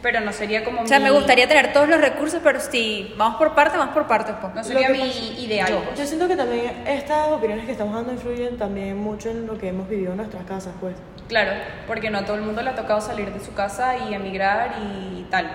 Pero 0.00 0.20
no 0.20 0.32
sería 0.32 0.64
como 0.64 0.82
O 0.82 0.86
sea, 0.86 1.00
me 1.00 1.10
mi- 1.10 1.16
gustaría 1.16 1.48
tener 1.48 1.72
todos 1.72 1.88
los 1.88 2.00
recursos, 2.00 2.40
pero 2.44 2.60
si 2.60 3.12
vamos 3.18 3.36
por 3.36 3.54
parte, 3.56 3.76
vamos 3.76 3.92
por 3.94 4.06
partes. 4.06 4.34
Pues. 4.40 4.54
No 4.54 4.62
sería 4.62 4.90
mi 4.90 4.98
pasa- 5.00 5.18
ideal. 5.40 5.68
Yo, 5.68 5.82
pues. 5.84 5.98
yo 5.98 6.06
siento 6.06 6.28
que 6.28 6.36
también 6.36 6.84
estas 6.86 7.28
opiniones 7.28 7.66
que 7.66 7.72
estamos 7.72 7.94
dando 7.94 8.12
influyen 8.12 8.56
también 8.56 8.96
mucho 8.96 9.28
en 9.30 9.46
lo 9.48 9.58
que 9.58 9.68
hemos 9.68 9.88
vivido 9.88 10.12
en 10.12 10.18
nuestras 10.18 10.44
casas, 10.44 10.72
pues. 10.80 10.94
Claro, 11.26 11.50
porque 11.88 12.10
no 12.10 12.18
a 12.18 12.24
todo 12.24 12.36
el 12.36 12.42
mundo 12.42 12.62
le 12.62 12.70
ha 12.70 12.74
tocado 12.76 13.00
salir 13.00 13.32
de 13.32 13.44
su 13.44 13.52
casa 13.54 13.96
y 14.08 14.14
emigrar 14.14 14.76
y 14.80 15.26
tal. 15.30 15.50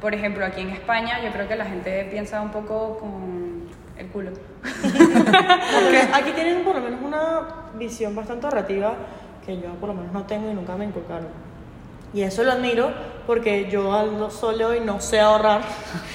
Por 0.00 0.12
ejemplo, 0.12 0.44
aquí 0.44 0.60
en 0.62 0.70
España 0.70 1.20
yo 1.24 1.30
creo 1.30 1.46
que 1.46 1.54
la 1.56 1.64
gente 1.64 2.04
piensa 2.10 2.40
un 2.40 2.50
poco 2.50 2.98
con 2.98 3.68
el 3.96 4.08
culo. 4.08 4.32
Porque 4.82 5.98
aquí 6.12 6.32
tienen 6.32 6.64
por 6.64 6.74
lo 6.74 6.80
menos 6.80 7.00
una 7.00 7.70
visión 7.74 8.14
bastante 8.14 8.46
ahorrativa 8.46 8.94
que 9.44 9.60
yo 9.60 9.70
por 9.80 9.90
lo 9.90 9.94
menos 9.94 10.12
no 10.12 10.24
tengo 10.24 10.50
y 10.50 10.54
nunca 10.54 10.76
me 10.76 10.84
inculcaron. 10.84 11.28
Y 12.12 12.22
eso 12.22 12.44
lo 12.44 12.52
admiro 12.52 12.90
porque 13.26 13.68
yo 13.70 13.92
ando 13.92 14.30
solo 14.30 14.74
y 14.74 14.80
no 14.80 15.00
sé 15.00 15.20
ahorrar. 15.20 15.62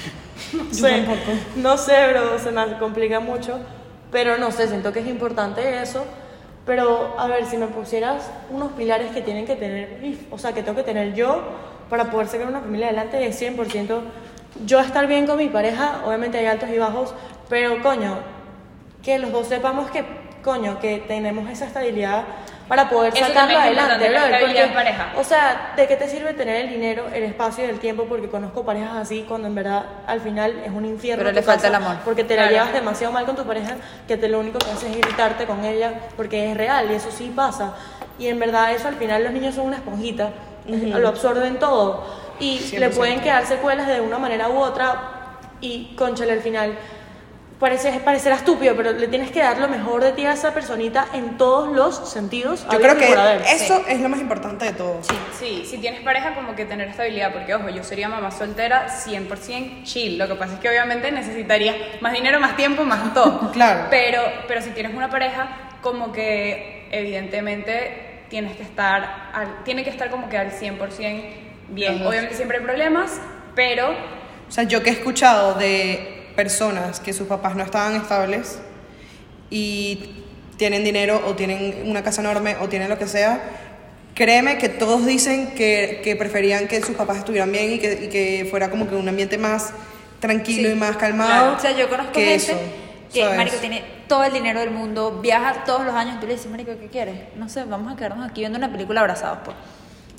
no 0.52 0.74
sé, 0.74 1.04
no 1.56 1.76
sé, 1.76 2.12
bro, 2.12 2.38
se 2.38 2.50
me 2.50 2.78
complica 2.78 3.20
mucho. 3.20 3.58
Pero 4.10 4.38
no 4.38 4.50
sé, 4.50 4.66
siento 4.68 4.92
que 4.92 5.00
es 5.00 5.06
importante 5.06 5.82
eso. 5.82 6.04
Pero 6.66 7.18
a 7.18 7.26
ver, 7.26 7.46
si 7.46 7.56
me 7.56 7.66
pusieras 7.66 8.30
unos 8.50 8.72
pilares 8.72 9.12
que 9.12 9.22
tienen 9.22 9.46
que 9.46 9.56
tener, 9.56 10.18
o 10.30 10.38
sea, 10.38 10.52
que 10.52 10.62
tengo 10.62 10.76
que 10.76 10.84
tener 10.84 11.14
yo 11.14 11.42
para 11.88 12.10
poder 12.10 12.28
sacar 12.28 12.46
una 12.46 12.60
familia 12.60 12.86
adelante 12.86 13.26
es 13.26 13.40
100% 13.42 14.00
yo 14.66 14.80
estar 14.80 15.06
bien 15.06 15.26
con 15.26 15.38
mi 15.38 15.48
pareja, 15.48 16.02
obviamente 16.04 16.38
hay 16.38 16.46
altos 16.46 16.68
y 16.70 16.78
bajos, 16.78 17.14
pero 17.48 17.80
coño, 17.82 18.18
que 19.02 19.18
los 19.18 19.32
dos 19.32 19.46
sepamos 19.46 19.90
que, 19.90 20.04
coño, 20.42 20.80
que 20.80 20.98
tenemos 20.98 21.48
esa 21.50 21.66
estabilidad 21.66 22.24
para 22.70 22.88
poder 22.88 23.12
Eso 23.12 23.26
sacarlo 23.26 23.58
adelante, 23.58 24.08
brother, 24.08 24.40
porque, 24.42 24.62
en 24.62 24.72
pareja. 24.72 25.12
O 25.16 25.24
sea, 25.24 25.72
¿de 25.76 25.88
qué 25.88 25.96
te 25.96 26.08
sirve 26.08 26.34
tener 26.34 26.54
el 26.66 26.70
dinero, 26.70 27.08
el 27.12 27.24
espacio 27.24 27.66
y 27.66 27.68
el 27.68 27.80
tiempo? 27.80 28.04
Porque 28.04 28.28
conozco 28.28 28.64
parejas 28.64 28.92
así 28.96 29.24
cuando 29.26 29.48
en 29.48 29.56
verdad 29.56 29.82
al 30.06 30.20
final 30.20 30.56
es 30.64 30.70
un 30.70 30.84
infierno. 30.84 31.24
Pero 31.24 31.34
le 31.34 31.42
falta 31.42 31.66
el 31.66 31.74
amor. 31.74 31.96
Porque 32.04 32.22
te 32.22 32.36
la 32.36 32.42
Claro. 32.42 32.54
llevas 32.54 32.72
demasiado 32.72 33.12
mal 33.12 33.26
con 33.26 33.34
tu 33.34 33.42
pareja 33.44 33.74
que 34.06 34.16
te 34.16 34.28
lo 34.28 34.38
único 34.38 34.60
que 34.60 34.70
haces 34.70 34.88
es 34.88 35.00
gritarte 35.00 35.46
con 35.46 35.64
ella 35.64 35.94
porque 36.16 36.52
es 36.52 36.56
real 36.56 36.88
y 36.92 36.94
eso 36.94 37.10
sí 37.10 37.32
pasa. 37.34 37.74
Y 38.20 38.28
en 38.28 38.38
verdad 38.38 38.70
eso 38.72 38.86
al 38.86 38.94
final 38.94 39.24
los 39.24 39.32
niños 39.32 39.56
son 39.56 39.66
una 39.66 39.76
esponjita, 39.78 40.30
lo 40.68 41.08
absorben 41.08 41.58
todo 41.58 42.06
y 42.38 42.60
le 42.78 42.86
100%. 42.92 42.94
pueden 42.94 43.20
quedar 43.20 43.46
secuelas 43.46 43.88
de 43.88 44.00
una 44.00 44.18
manera 44.18 44.48
u 44.48 44.58
otra 44.58 44.94
y 45.60 45.96
conchale 45.96 46.30
al 46.34 46.40
final. 46.40 46.78
Parece, 47.60 47.92
parecerá 48.00 48.36
estúpido, 48.36 48.74
pero 48.74 48.92
le 48.92 49.06
tienes 49.06 49.30
que 49.30 49.40
dar 49.40 49.58
lo 49.58 49.68
mejor 49.68 50.02
de 50.02 50.12
ti 50.12 50.24
a 50.24 50.32
esa 50.32 50.54
personita 50.54 51.06
en 51.12 51.36
todos 51.36 51.70
los 51.76 52.10
sentidos. 52.10 52.66
Yo 52.72 52.80
creo 52.80 52.96
que 52.96 53.12
eso 53.52 53.84
es 53.86 54.00
lo 54.00 54.08
más 54.08 54.18
importante 54.18 54.64
de 54.64 54.72
todo. 54.72 55.00
Sí, 55.02 55.14
sí, 55.38 55.66
si 55.66 55.76
tienes 55.76 56.00
pareja 56.00 56.34
como 56.34 56.56
que 56.56 56.64
tener 56.64 56.88
estabilidad, 56.88 57.32
porque 57.34 57.54
ojo, 57.54 57.68
yo 57.68 57.84
sería 57.84 58.08
mamá 58.08 58.30
soltera 58.30 58.86
100% 58.88 59.82
chill, 59.84 60.16
lo 60.16 60.26
que 60.26 60.36
pasa 60.36 60.54
es 60.54 60.60
que 60.60 60.70
obviamente 60.70 61.12
necesitaría 61.12 61.74
más 62.00 62.14
dinero, 62.14 62.40
más 62.40 62.56
tiempo, 62.56 62.82
más 62.84 63.12
todo. 63.12 63.50
Claro. 63.52 63.88
Pero, 63.90 64.22
pero 64.48 64.62
si 64.62 64.70
tienes 64.70 64.94
una 64.94 65.10
pareja, 65.10 65.48
como 65.82 66.12
que 66.12 66.88
evidentemente 66.90 68.22
tienes 68.30 68.56
que 68.56 68.62
estar, 68.62 69.30
al- 69.34 69.64
tiene 69.64 69.84
que 69.84 69.90
estar 69.90 70.08
como 70.10 70.30
que 70.30 70.38
al 70.38 70.50
100% 70.50 71.22
bien. 71.68 72.06
Obviamente 72.06 72.34
siempre 72.34 72.56
hay 72.58 72.64
problemas, 72.64 73.20
pero 73.54 73.90
O 74.48 74.50
sea, 74.52 74.64
yo 74.64 74.82
que 74.82 74.88
he 74.90 74.92
escuchado 74.94 75.54
de 75.54 76.19
personas 76.36 77.00
que 77.00 77.12
sus 77.12 77.26
papás 77.26 77.56
no 77.56 77.62
estaban 77.62 77.96
estables 77.96 78.58
y 79.50 80.24
tienen 80.56 80.84
dinero 80.84 81.22
o 81.26 81.34
tienen 81.34 81.82
una 81.86 82.02
casa 82.02 82.20
enorme 82.20 82.56
o 82.60 82.68
tienen 82.68 82.88
lo 82.88 82.98
que 82.98 83.06
sea, 83.06 83.40
créeme 84.14 84.58
que 84.58 84.68
todos 84.68 85.06
dicen 85.06 85.54
que, 85.54 86.00
que 86.04 86.16
preferían 86.16 86.68
que 86.68 86.82
sus 86.82 86.96
papás 86.96 87.18
estuvieran 87.18 87.50
bien 87.50 87.72
y 87.72 87.78
que, 87.78 88.04
y 88.04 88.08
que 88.08 88.46
fuera 88.50 88.70
como 88.70 88.88
que 88.88 88.94
un 88.94 89.08
ambiente 89.08 89.38
más 89.38 89.72
tranquilo 90.20 90.70
y 90.70 90.74
más 90.74 90.96
calmado. 90.96 91.30
Claro, 91.30 91.56
o 91.56 91.60
sea, 91.60 91.76
yo 91.76 91.88
conozco 91.88 92.12
que 92.12 92.20
gente 92.20 92.34
eso, 92.34 92.60
que, 93.12 93.22
¿sabes? 93.22 93.36
marico, 93.36 93.56
tiene 93.56 93.84
todo 94.06 94.24
el 94.24 94.32
dinero 94.32 94.60
del 94.60 94.70
mundo, 94.70 95.20
viaja 95.22 95.64
todos 95.64 95.84
los 95.86 95.94
años, 95.94 96.20
tú 96.20 96.26
le 96.26 96.34
dices, 96.34 96.50
marico, 96.50 96.72
¿qué 96.78 96.88
quieres? 96.88 97.16
No 97.36 97.48
sé, 97.48 97.64
vamos 97.64 97.92
a 97.92 97.96
quedarnos 97.96 98.28
aquí 98.28 98.40
viendo 98.40 98.58
una 98.58 98.70
película 98.70 99.00
abrazados, 99.00 99.38
pues. 99.44 99.56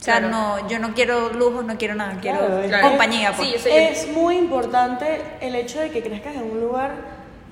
O 0.01 0.03
sea, 0.03 0.17
Claro. 0.17 0.29
no, 0.31 0.67
yo 0.67 0.79
no 0.79 0.96
quiero 0.96 1.29
lujos, 1.29 1.63
no 1.63 1.77
quiero 1.77 1.93
nada, 1.93 2.17
quiero 2.20 2.39
Claro, 2.67 2.89
compañía, 2.89 3.34
pues. 3.34 3.50
Sí, 3.50 3.53
yo 3.53 3.60
soy 3.62 3.72
Es 3.72 4.08
muy 4.08 4.36
importante 4.36 5.22
el 5.41 5.53
hecho 5.53 5.79
de 5.79 5.91
que 5.91 6.01
crezcas 6.01 6.34
en 6.34 6.50
un 6.50 6.60
lugar 6.60 6.96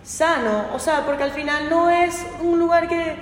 sano, 0.03 0.65
o 0.73 0.79
sea, 0.79 1.05
porque 1.05 1.21
al 1.21 1.31
final 1.31 1.69
no 1.69 1.91
es 1.91 2.25
un 2.41 2.57
lugar 2.57 2.87
que 2.89 3.15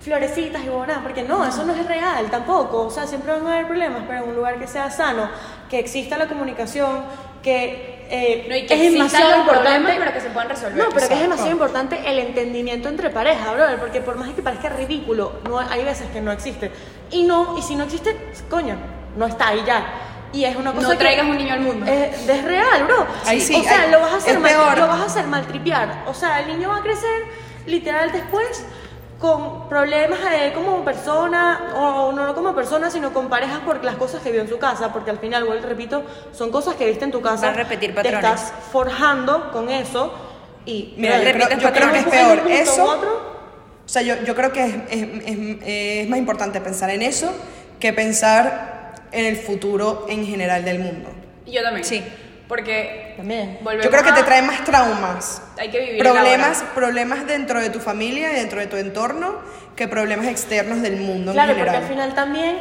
florecitas 0.00 0.64
y 0.64 0.68
bonas, 0.70 0.98
porque 1.02 1.24
no, 1.24 1.44
eso 1.44 1.66
no 1.66 1.74
es 1.74 1.86
real 1.86 2.30
tampoco, 2.30 2.86
o 2.86 2.90
sea, 2.90 3.06
siempre 3.06 3.32
van 3.32 3.46
a 3.46 3.52
haber 3.52 3.66
problemas, 3.66 4.02
pero 4.08 4.22
en 4.22 4.30
un 4.30 4.36
lugar 4.36 4.58
que 4.58 4.66
sea 4.66 4.90
sano, 4.90 5.28
que 5.68 5.78
exista 5.78 6.16
la 6.16 6.26
comunicación, 6.26 7.02
que, 7.42 7.93
eh, 8.10 8.46
No, 8.48 8.56
y 8.56 8.66
que 8.66 8.74
es 8.74 8.92
demasiado 8.92 9.30
los 9.30 9.38
importante, 9.40 9.94
pero 9.98 10.12
que 10.12 10.20
se 10.20 10.30
puedan 10.30 10.48
resolver. 10.48 10.76
No, 10.76 10.84
pero 10.94 11.08
que 11.08 11.14
es 11.14 11.20
demasiado 11.20 11.50
importante 11.50 12.00
el 12.06 12.18
entendimiento 12.18 12.88
entre 12.88 13.10
pareja, 13.10 13.52
brother, 13.52 13.78
porque 13.78 14.00
por 14.00 14.16
más 14.16 14.30
que 14.34 14.42
parezca 14.42 14.68
ridículo, 14.70 15.40
no 15.48 15.58
hay 15.58 15.84
veces 15.84 16.08
que 16.12 16.20
no 16.20 16.32
existe. 16.32 16.70
Y 17.10 17.22
no, 17.24 17.56
y 17.58 17.62
si 17.62 17.76
no 17.76 17.84
existe, 17.84 18.16
coño, 18.50 18.76
no 19.16 19.26
está 19.26 19.48
ahí 19.48 19.62
ya. 19.66 19.84
Y 20.32 20.44
es 20.44 20.56
una 20.56 20.72
cosa 20.72 20.82
No 20.88 20.90
que- 20.92 20.96
traigas 20.98 21.26
un 21.26 21.36
niño 21.38 21.54
al 21.54 21.60
mundo. 21.60 21.86
Es, 21.86 22.28
es 22.28 22.44
real, 22.44 22.84
bro. 22.84 23.06
Ahí 23.24 23.40
sí, 23.40 23.54
o 23.54 23.62
sea, 23.62 23.82
ahí- 23.82 23.90
lo 23.90 24.00
vas 24.00 24.12
a 24.14 24.16
hacer 24.16 24.38
mal, 24.40 24.52
lo 24.78 24.88
vas 24.88 25.00
a 25.00 25.04
hacer 25.04 25.26
maltripear. 25.26 26.02
O 26.06 26.14
sea, 26.14 26.40
el 26.40 26.48
niño 26.48 26.70
va 26.70 26.78
a 26.78 26.82
crecer 26.82 27.22
literal 27.66 28.10
después 28.10 28.64
con 29.24 29.68
problemas 29.70 30.20
de 30.22 30.46
él 30.48 30.52
como 30.52 30.84
persona, 30.84 31.72
o 31.76 32.12
no 32.12 32.34
como 32.34 32.54
persona, 32.54 32.90
sino 32.90 33.12
con 33.14 33.30
parejas 33.30 33.60
por 33.60 33.82
las 33.82 33.96
cosas 33.96 34.22
que 34.22 34.30
vio 34.30 34.42
en 34.42 34.48
su 34.48 34.58
casa, 34.58 34.92
porque 34.92 35.10
al 35.10 35.18
final, 35.18 35.44
vuelvo 35.44 35.64
y 35.64 35.66
repito, 35.66 36.02
son 36.32 36.50
cosas 36.50 36.74
que 36.74 36.84
viste 36.86 37.06
en 37.06 37.10
tu 37.10 37.22
casa. 37.22 37.46
Va 37.46 37.52
a 37.52 37.56
repetir 37.56 37.90
Te 37.94 38.02
patrones. 38.02 38.18
estás 38.22 38.52
forjando 38.70 39.50
con 39.50 39.70
eso 39.70 40.12
y 40.66 40.92
Mira, 40.98 41.18
yo 41.18 41.24
Repites 41.24 41.46
creo, 41.48 41.58
yo 41.60 41.72
creo 41.72 41.90
que 41.92 41.98
es 41.98 42.04
patrones. 42.04 42.26
peor 42.26 42.38
punto 42.42 42.54
eso. 42.62 42.84
otro, 42.84 43.34
O 43.86 43.88
sea, 43.88 44.02
yo, 44.02 44.14
yo 44.26 44.34
creo 44.34 44.52
que 44.52 44.64
es, 44.64 44.74
es, 44.90 45.02
es- 45.24 45.58
es 46.04 46.08
más 46.10 46.18
importante 46.18 46.60
pensar 46.60 46.90
en 46.90 47.00
eso 47.02 47.32
que 47.80 47.92
pensar 47.94 48.94
en 49.12 49.24
el 49.24 49.36
futuro 49.36 50.04
en 50.08 50.26
general 50.26 50.64
del 50.66 50.80
mundo. 50.80 51.08
Yo 51.46 51.62
también. 51.62 51.84
Sí. 51.84 52.02
Porque 52.54 53.14
También. 53.16 53.58
volvemos 53.62 53.84
Yo 53.84 53.90
creo 53.90 54.04
que 54.04 54.12
te 54.12 54.22
trae 54.22 54.40
más 54.42 54.62
traumas. 54.62 55.42
Hay 55.58 55.70
que 55.72 55.80
vivir 55.80 55.98
Problemas, 55.98 56.60
ahora. 56.60 56.74
problemas 56.74 57.26
dentro 57.26 57.60
de 57.60 57.68
tu 57.68 57.80
familia 57.80 58.30
y 58.32 58.36
dentro 58.36 58.60
de 58.60 58.68
tu 58.68 58.76
entorno 58.76 59.40
que 59.74 59.88
problemas 59.88 60.26
externos 60.28 60.80
del 60.80 60.98
mundo 60.98 61.32
Claro, 61.32 61.50
en 61.52 61.58
porque 61.58 61.76
al 61.76 61.82
final 61.88 62.14
también 62.14 62.58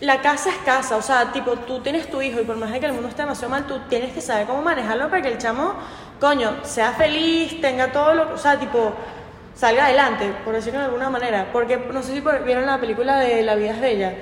la 0.00 0.20
casa 0.20 0.50
es 0.50 0.56
casa, 0.66 0.96
o 0.98 1.00
sea, 1.02 1.32
tipo, 1.32 1.52
tú 1.52 1.80
tienes 1.80 2.10
tu 2.10 2.20
hijo 2.20 2.38
y 2.38 2.44
por 2.44 2.56
más 2.56 2.70
de 2.70 2.80
que 2.80 2.86
el 2.86 2.92
mundo 2.92 3.08
esté 3.08 3.22
demasiado 3.22 3.48
mal, 3.48 3.66
tú 3.66 3.78
tienes 3.88 4.12
que 4.12 4.20
saber 4.20 4.46
cómo 4.46 4.60
manejarlo 4.60 5.08
para 5.08 5.22
que 5.22 5.28
el 5.28 5.38
chamo, 5.38 5.72
coño, 6.20 6.58
sea 6.62 6.92
feliz, 6.92 7.62
tenga 7.62 7.92
todo 7.92 8.12
lo 8.12 8.26
que, 8.28 8.32
o 8.34 8.38
sea, 8.38 8.58
tipo, 8.60 8.92
salga 9.54 9.86
adelante, 9.86 10.30
por 10.44 10.52
decirlo 10.52 10.80
de 10.80 10.84
alguna 10.86 11.08
manera. 11.08 11.46
Porque 11.50 11.78
no 11.78 12.02
sé 12.02 12.12
si 12.12 12.20
por- 12.20 12.44
vieron 12.44 12.66
la 12.66 12.78
película 12.78 13.18
de 13.20 13.40
La 13.42 13.54
vida 13.54 13.70
es 13.70 13.80
bella. 13.80 14.12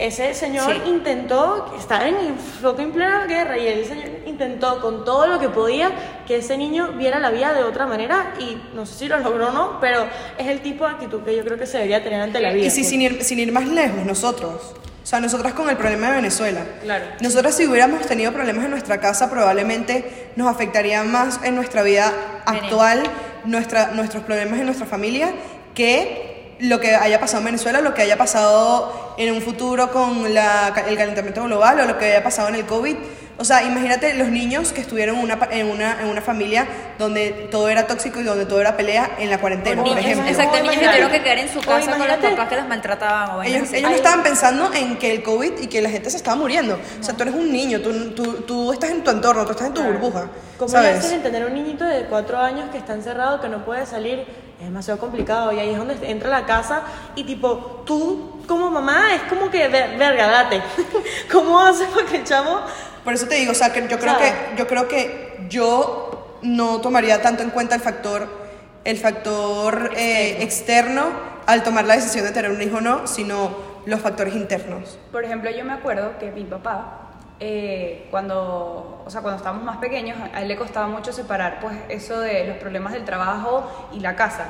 Ese 0.00 0.32
señor 0.32 0.72
Sí. 0.72 0.80
intentó 0.88 1.74
estar 1.78 2.06
en 2.06 2.16
en 2.16 2.92
plena 2.92 3.26
guerra 3.26 3.58
y 3.58 3.66
el 3.66 3.84
señor 3.84 4.08
intentó 4.24 4.80
con 4.80 5.04
todo 5.04 5.26
lo 5.26 5.38
que 5.38 5.50
podía 5.50 5.90
que 6.26 6.38
ese 6.38 6.56
niño 6.56 6.92
viera 6.92 7.18
la 7.20 7.30
vida 7.30 7.52
de 7.52 7.62
otra 7.64 7.86
manera 7.86 8.32
y 8.38 8.56
no 8.74 8.86
sé 8.86 8.94
si 8.94 9.08
lo 9.08 9.18
logró 9.18 9.48
o 9.48 9.52
no, 9.52 9.78
pero 9.78 10.06
es 10.38 10.46
el 10.46 10.60
tipo 10.60 10.84
de 10.86 10.92
actitud 10.92 11.20
que 11.22 11.36
yo 11.36 11.44
creo 11.44 11.58
que 11.58 11.66
se 11.66 11.76
debería 11.76 12.02
tener 12.02 12.22
ante 12.22 12.40
la 12.40 12.50
vida. 12.50 12.64
Y 12.66 12.70
si, 12.70 12.80
pues. 12.80 12.88
sin, 12.88 13.02
ir, 13.02 13.22
sin 13.24 13.38
ir 13.40 13.52
más 13.52 13.66
lejos, 13.66 14.06
nosotros. 14.06 14.74
O 15.02 15.06
sea, 15.06 15.20
nosotras 15.20 15.52
con 15.52 15.68
el 15.68 15.76
problema 15.76 16.08
de 16.08 16.16
Venezuela. 16.16 16.64
Claro. 16.82 17.04
Nosotras 17.20 17.54
si 17.56 17.66
hubiéramos 17.66 18.06
tenido 18.06 18.32
problemas 18.32 18.64
en 18.64 18.70
nuestra 18.70 19.00
casa, 19.00 19.28
probablemente 19.28 20.30
nos 20.36 20.48
afectaría 20.48 21.02
más 21.04 21.40
en 21.42 21.56
nuestra 21.56 21.82
vida 21.82 22.12
actual, 22.46 23.02
nuestra, 23.44 23.88
nuestros 23.88 24.22
problemas 24.24 24.60
en 24.60 24.66
nuestra 24.66 24.86
familia, 24.86 25.32
que 25.74 26.29
lo 26.60 26.78
que 26.80 26.94
haya 26.94 27.18
pasado 27.20 27.38
en 27.40 27.46
Venezuela, 27.46 27.80
lo 27.80 27.94
que 27.94 28.02
haya 28.02 28.16
pasado 28.18 29.14
en 29.16 29.32
un 29.34 29.40
futuro 29.42 29.90
con 29.90 30.32
la- 30.34 30.72
el 30.88 30.96
calentamiento 30.96 31.42
global 31.44 31.80
o 31.80 31.86
lo 31.86 31.98
que 31.98 32.06
haya 32.06 32.22
pasado 32.22 32.48
en 32.48 32.54
el 32.56 32.66
COVID. 32.66 32.96
O 33.40 33.44
sea, 33.44 33.62
imagínate 33.62 34.12
los 34.14 34.28
niños 34.28 34.70
que 34.70 34.82
estuvieron 34.82 35.16
en 35.16 35.22
una, 35.24 35.38
en 35.50 35.66
una, 35.70 35.98
en 36.02 36.08
una 36.08 36.20
familia 36.20 36.66
donde 36.98 37.48
todo 37.50 37.70
era 37.70 37.86
tóxico 37.86 38.20
y 38.20 38.22
donde 38.22 38.44
todo 38.44 38.60
era 38.60 38.76
pelea 38.76 39.12
en 39.18 39.30
la 39.30 39.38
cuarentena, 39.40 39.82
por 39.82 39.88
niños, 39.94 40.04
ejemplo. 40.04 40.28
Exacto, 40.30 40.58
niños 40.58 40.74
que 40.76 40.86
tuvieron 40.86 41.10
que 41.10 41.22
quedar 41.22 41.38
en 41.38 41.48
su 41.48 41.60
casa 41.62 41.96
con 41.96 42.06
los 42.06 42.16
papás 42.18 42.48
que 42.50 42.56
los 42.56 42.68
maltrataban 42.68 43.30
o 43.38 43.42
Ellos, 43.42 43.72
ellos 43.72 43.90
no 43.90 43.96
estaban 43.96 44.22
pensando 44.22 44.70
en 44.74 44.98
que 44.98 45.10
el 45.14 45.22
COVID 45.22 45.52
y 45.58 45.68
que 45.68 45.80
la 45.80 45.88
gente 45.88 46.10
se 46.10 46.18
estaba 46.18 46.36
muriendo. 46.36 46.78
O 47.00 47.02
sea, 47.02 47.16
tú 47.16 47.22
eres 47.22 47.34
un 47.34 47.50
niño, 47.50 47.80
tú, 47.80 48.10
tú, 48.10 48.32
tú 48.42 48.72
estás 48.74 48.90
en 48.90 49.02
tu 49.02 49.10
entorno, 49.10 49.46
tú 49.46 49.52
estás 49.52 49.68
en 49.68 49.72
tu 49.74 49.82
burbuja. 49.84 50.26
¿Cómo 50.58 50.68
le 50.78 50.88
hacen 50.98 51.12
entender 51.14 51.42
a 51.42 51.46
un 51.46 51.54
niñito 51.54 51.84
de 51.86 52.04
cuatro 52.04 52.36
años 52.38 52.68
que 52.70 52.76
está 52.76 52.92
encerrado, 52.92 53.40
que 53.40 53.48
no 53.48 53.64
puede 53.64 53.86
salir? 53.86 54.26
Es 54.58 54.66
demasiado 54.66 55.00
complicado. 55.00 55.50
Y 55.52 55.58
ahí 55.60 55.70
es 55.70 55.78
donde 55.78 55.96
entra 56.10 56.28
la 56.28 56.44
casa 56.44 56.82
y 57.14 57.24
tipo, 57.24 57.82
tú 57.86 58.42
como 58.46 58.70
mamá 58.70 59.14
es 59.14 59.22
como 59.22 59.50
que, 59.50 59.66
ver- 59.68 59.96
verga, 59.96 60.26
date. 60.26 60.60
¿Cómo 61.32 61.58
haces 61.58 61.88
para 61.88 62.04
que 62.06 62.16
el 62.18 62.24
chamo... 62.24 62.60
Por 63.04 63.14
eso 63.14 63.26
te 63.26 63.36
digo, 63.36 63.52
o 63.52 63.54
sea, 63.54 63.72
que 63.72 63.86
yo 63.88 63.98
creo 63.98 64.18
que 64.18 64.32
yo 64.56 64.66
creo 64.66 64.88
que 64.88 65.46
yo 65.48 66.38
no 66.42 66.80
tomaría 66.80 67.20
tanto 67.22 67.42
en 67.42 67.50
cuenta 67.50 67.74
el 67.74 67.80
factor 67.80 68.40
el 68.84 68.96
factor 68.96 69.92
eh, 69.96 70.42
externo 70.42 71.04
al 71.46 71.62
tomar 71.62 71.84
la 71.84 71.96
decisión 71.96 72.24
de 72.24 72.32
tener 72.32 72.50
un 72.50 72.62
hijo 72.62 72.78
o 72.78 72.80
no, 72.80 73.06
sino 73.06 73.56
los 73.86 74.00
factores 74.00 74.34
internos. 74.34 74.98
Por 75.12 75.24
ejemplo, 75.24 75.50
yo 75.50 75.64
me 75.64 75.72
acuerdo 75.72 76.18
que 76.18 76.30
mi 76.30 76.44
papá, 76.44 77.10
eh, 77.40 78.06
cuando, 78.10 79.02
o 79.04 79.10
sea, 79.10 79.20
cuando 79.20 79.38
estábamos 79.38 79.64
más 79.64 79.78
pequeños, 79.78 80.16
a 80.32 80.42
él 80.42 80.48
le 80.48 80.56
costaba 80.56 80.86
mucho 80.86 81.12
separar 81.12 81.60
pues 81.60 81.76
eso 81.88 82.20
de 82.20 82.46
los 82.46 82.56
problemas 82.58 82.92
del 82.92 83.04
trabajo 83.04 83.90
y 83.92 84.00
la 84.00 84.16
casa. 84.16 84.46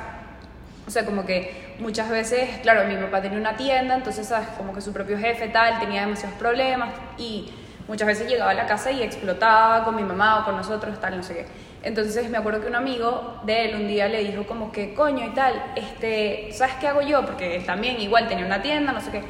O 0.87 0.91
sea, 0.91 1.05
como 1.05 1.25
que 1.25 1.75
muchas 1.79 2.09
veces, 2.09 2.59
claro, 2.61 2.87
mi 2.87 2.95
papá 2.95 3.21
tenía 3.21 3.37
una 3.37 3.55
tienda, 3.55 3.95
entonces, 3.95 4.27
¿sabes? 4.27 4.47
Como 4.57 4.73
que 4.73 4.81
su 4.81 4.91
propio 4.91 5.17
jefe 5.17 5.47
tal, 5.47 5.79
tenía 5.79 6.01
demasiados 6.01 6.37
problemas 6.37 6.89
y 7.17 7.53
muchas 7.87 8.07
veces 8.07 8.29
llegaba 8.29 8.51
a 8.51 8.53
la 8.53 8.65
casa 8.65 8.91
y 8.91 9.01
explotaba 9.01 9.83
con 9.83 9.95
mi 9.95 10.03
mamá 10.03 10.39
o 10.39 10.45
con 10.45 10.55
nosotros, 10.55 10.99
tal, 10.99 11.17
no 11.17 11.23
sé 11.23 11.33
qué. 11.33 11.45
Entonces 11.83 12.29
me 12.29 12.37
acuerdo 12.37 12.61
que 12.61 12.67
un 12.67 12.75
amigo 12.75 13.39
de 13.43 13.65
él 13.65 13.75
un 13.75 13.87
día 13.87 14.07
le 14.07 14.23
dijo 14.23 14.45
como 14.45 14.71
que, 14.71 14.93
coño 14.93 15.25
y 15.25 15.33
tal, 15.33 15.53
este, 15.75 16.49
¿sabes 16.53 16.75
qué 16.75 16.87
hago 16.87 17.01
yo? 17.01 17.25
Porque 17.25 17.61
también 17.65 17.99
igual 17.99 18.27
tenía 18.27 18.45
una 18.45 18.61
tienda, 18.61 18.91
no 18.91 19.01
sé 19.01 19.11
qué. 19.11 19.23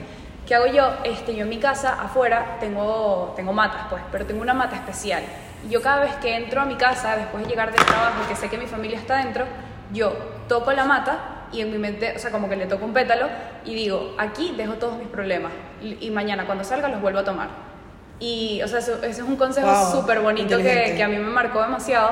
¿Qué 0.46 0.56
hago 0.56 0.68
yo? 0.68 0.92
Este, 1.04 1.34
yo 1.34 1.44
en 1.44 1.50
mi 1.50 1.60
casa, 1.60 2.02
afuera, 2.02 2.58
tengo, 2.60 3.34
tengo 3.36 3.54
matas, 3.54 3.84
pues, 3.90 4.02
pero 4.12 4.26
tengo 4.26 4.42
una 4.42 4.54
mata 4.54 4.76
especial. 4.76 5.24
Yo 5.70 5.82
cada 5.82 6.02
vez 6.02 6.14
que 6.16 6.36
entro 6.36 6.60
a 6.62 6.66
mi 6.66 6.76
casa, 6.76 7.16
después 7.16 7.44
de 7.44 7.50
llegar 7.50 7.72
del 7.72 7.86
trabajo, 7.86 8.28
que 8.28 8.36
sé 8.36 8.50
que 8.50 8.58
mi 8.58 8.68
familia 8.68 8.98
está 8.98 9.18
dentro, 9.18 9.46
yo 9.94 10.14
toco 10.50 10.74
la 10.74 10.84
mata 10.84 11.48
y 11.54 11.62
en 11.62 11.72
mi 11.72 11.78
mente, 11.78 12.14
o 12.16 12.20
sea, 12.20 12.32
como 12.32 12.50
que 12.50 12.56
le 12.56 12.66
toco 12.66 12.84
un 12.84 12.94
pétalo 12.94 13.28
y 13.64 13.76
digo, 13.76 14.16
aquí 14.18 14.54
dejo 14.58 14.74
todos 14.74 14.98
mis 14.98 15.08
problemas 15.08 15.52
y 15.82 16.10
mañana 16.10 16.46
cuando 16.46 16.64
salga 16.64 16.90
los 16.90 17.02
vuelvo 17.02 17.20
a 17.20 17.24
tomar. 17.24 17.71
Y, 18.22 18.62
o 18.62 18.68
sea, 18.68 18.80
eso, 18.80 18.98
ese 18.98 19.22
es 19.22 19.28
un 19.28 19.36
consejo 19.36 19.68
Wow, 19.68 19.92
súper 19.92 20.22
bonito 20.22 20.56
que, 20.58 21.02
a 21.04 21.08
mí 21.08 21.18
me 21.18 21.30
marcó 21.30 21.62
demasiado 21.62 22.12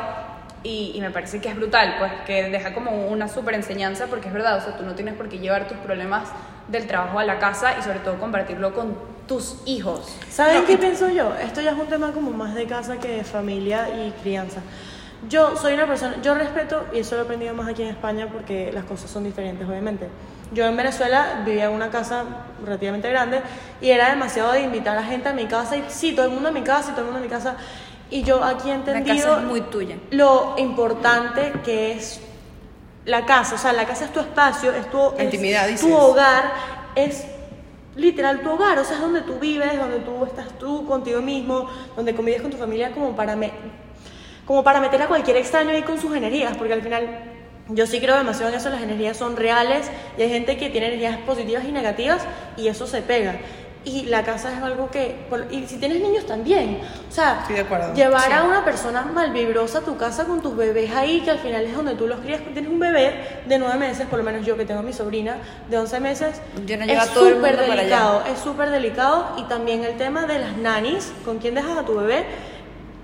y, 0.64 0.92
y 0.96 1.02
me 1.02 1.12
parece 1.12 1.40
que 1.40 1.50
es 1.50 1.56
brutal, 1.56 1.96
pues, 2.00 2.12
que 2.26 2.50
deja 2.50 2.74
como 2.74 3.08
una 3.08 3.28
súper 3.28 3.54
enseñanza 3.54 4.08
porque 4.08 4.28
es 4.28 4.34
verdad, 4.34 4.58
o 4.58 4.62
sea, 4.62 4.76
tú 4.76 4.84
no 4.84 4.96
tienes 4.96 5.14
por 5.14 5.30
qué 5.30 5.38
llevar 5.38 5.68
tus 5.68 5.78
problemas 5.78 6.30
del 6.68 6.88
trabajo 6.88 7.20
a 7.20 7.24
la 7.24 7.38
casa 7.40 7.76
y 7.80 7.84
sobre 7.84 8.00
todo 8.00 8.18
compartirlo 8.20 8.74
con 8.74 8.98
tus 9.28 9.58
hijos. 9.66 10.18
¿Saben 10.30 10.62
No, 10.62 10.66
qué 10.66 10.78
pienso 10.78 11.10
yo? 11.10 11.34
Esto 11.36 11.62
ya 11.62 11.72
es 11.72 11.78
un 11.78 11.88
tema 11.88 12.12
como 12.12 12.32
más 12.32 12.56
de 12.56 12.66
casa 12.66 12.98
que 12.98 13.10
de 13.10 13.24
familia 13.24 13.88
y 13.90 14.12
crianza. 14.22 14.62
Yo 15.28 15.58
soy 15.58 15.74
una 15.74 15.86
persona, 15.86 16.16
yo 16.22 16.34
respeto, 16.34 16.86
y 16.94 17.00
eso 17.00 17.16
lo 17.16 17.22
he 17.22 17.26
aprendido 17.26 17.54
más 17.54 17.68
aquí 17.68 17.82
en 17.84 17.90
España 17.90 18.28
porque 18.32 18.72
las 18.72 18.86
cosas 18.86 19.12
son 19.12 19.24
diferentes, 19.26 19.68
obviamente. 19.68 20.08
Yo 20.54 20.66
en 20.66 20.78
Venezuela 20.78 21.44
vivía 21.46 21.66
en 21.66 21.72
una 21.72 21.90
casa 21.90 22.24
relativamente 22.64 23.10
grande 23.10 23.42
y 23.82 23.90
era 23.90 24.10
demasiado 24.10 24.54
de 24.54 24.62
invitar 24.62 24.98
a 24.98 25.04
gente 25.04 25.30
a 25.30 25.34
mi 25.34 25.46
casa 25.46 25.76
y 25.78 25.84
sí, 25.90 26.14
todo 26.16 26.26
el 26.28 26.32
mundo 26.32 26.50
a 26.50 26.52
mi 26.52 26.62
casa 26.62 26.90
y 26.92 26.94
todo 26.94 27.02
el 27.02 27.06
mundo 27.06 27.20
a 27.20 27.24
mi 27.24 27.28
casa. 27.30 27.56
Y 28.10 28.24
yo 28.24 28.44
aquí 28.44 28.70
he 28.70 28.72
La 28.72 28.76
entendido 28.76 29.28
casa 29.28 29.40
es 29.42 29.46
muy 29.46 29.62
tuya. 29.62 29.98
lo 30.12 30.56
importante 30.58 31.54
que 31.64 31.92
es 31.92 32.22
la 33.06 33.26
casa. 33.26 33.56
O 33.56 33.58
sea, 33.58 33.74
la 33.74 33.86
casa 33.86 34.06
es 34.06 34.14
tu 34.14 34.22
espacio, 34.22 34.72
es 34.72 34.90
tu, 34.90 35.12
es 35.18 35.24
Intimidad, 35.26 35.66
tu 35.66 35.72
dices. 35.74 35.92
hogar, 35.94 36.52
es 36.96 37.26
literal 37.96 38.40
tu 38.42 38.50
hogar. 38.52 38.80
O 38.80 38.84
sea, 38.84 38.96
es 38.96 39.02
donde 39.02 39.22
tú 39.22 39.38
vives, 39.38 39.78
donde 39.78 40.00
tú 40.00 40.26
estás 40.26 40.48
tú 40.58 40.88
contigo 40.88 41.22
mismo, 41.22 41.70
donde 41.96 42.16
convives 42.16 42.42
con 42.42 42.50
tu 42.50 42.58
familia 42.58 42.92
como 42.94 43.16
para, 43.16 43.36
me- 43.36 43.52
como 44.50 44.64
para 44.64 44.80
meter 44.82 45.00
a 45.04 45.06
cualquier 45.08 45.38
extraño 45.38 45.70
ahí 45.70 45.84
con 45.84 46.02
sus 46.02 46.16
energías. 46.16 46.58
Porque 46.58 46.74
al 46.74 46.82
final 46.82 47.08
yo 47.68 47.86
sí 47.86 48.00
creo 48.02 48.18
demasiado 48.18 48.50
en 48.52 48.58
eso, 48.58 48.72
las 48.72 48.82
energías 48.82 49.16
son 49.16 49.38
reales 49.38 49.88
y 50.18 50.24
hay 50.24 50.30
gente 50.32 50.58
que 50.58 50.70
tiene 50.72 50.88
energías 50.88 51.18
positivas 51.20 51.64
y 51.66 51.72
negativas 51.72 52.24
y 52.58 52.68
eso 52.68 52.88
se 52.88 53.04
pega. 53.04 53.36
Y 53.86 54.08
la 54.08 54.24
casa 54.24 54.52
es 54.58 54.62
algo 54.64 54.90
que, 54.90 55.16
por- 55.30 55.46
y 55.52 55.68
si 55.68 55.78
tienes 55.78 56.02
niños 56.02 56.26
también, 56.26 56.80
o 57.08 57.12
sea, 57.14 57.38
Estoy 57.42 57.58
de 57.58 57.62
acuerdo. 57.62 57.94
llevar 57.94 58.34
a 58.34 58.44
una 58.44 58.66
persona 58.66 59.04
malvibrosa 59.04 59.78
a 59.78 59.82
tu 59.82 59.98
casa 59.98 60.26
con 60.26 60.42
tus 60.42 60.58
bebés 60.58 60.92
ahí, 60.96 61.22
que 61.22 61.30
al 61.30 61.38
final 61.40 61.64
es 61.64 61.76
donde 61.76 61.94
tú 61.94 62.08
los 62.08 62.20
crías, 62.22 62.42
tienes 62.54 62.72
un 62.72 62.80
bebé 62.80 63.14
de 63.46 63.60
nueve 63.60 63.78
meses, 63.78 64.08
por 64.08 64.18
lo 64.18 64.26
menos 64.26 64.44
yo 64.48 64.58
que 64.58 64.66
tengo 64.66 64.80
a 64.80 64.84
mi 64.84 64.92
sobrina 64.94 65.38
de 65.70 65.78
11 65.78 66.00
meses, 66.00 66.42
Yo 66.66 66.76
no 66.76 66.86
es 66.86 67.06
súper 67.10 67.56
delicado, 67.58 68.24
es 68.34 68.40
súper 68.40 68.70
delicado 68.72 69.28
y 69.38 69.44
también 69.44 69.84
el 69.84 69.96
tema 69.96 70.26
de 70.26 70.40
las 70.40 70.58
nanis, 70.58 71.14
con 71.24 71.38
quién 71.38 71.54
dejas 71.54 71.78
a 71.78 71.84
tu 71.86 71.94
bebé, 71.96 72.26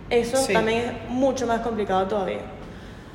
eso 0.09 0.38
Sí. 0.38 0.53
también 0.53 0.79
es 0.81 1.09
mucho 1.09 1.47
más 1.47 1.62
complicado 1.62 2.07
todavía. 2.07 2.39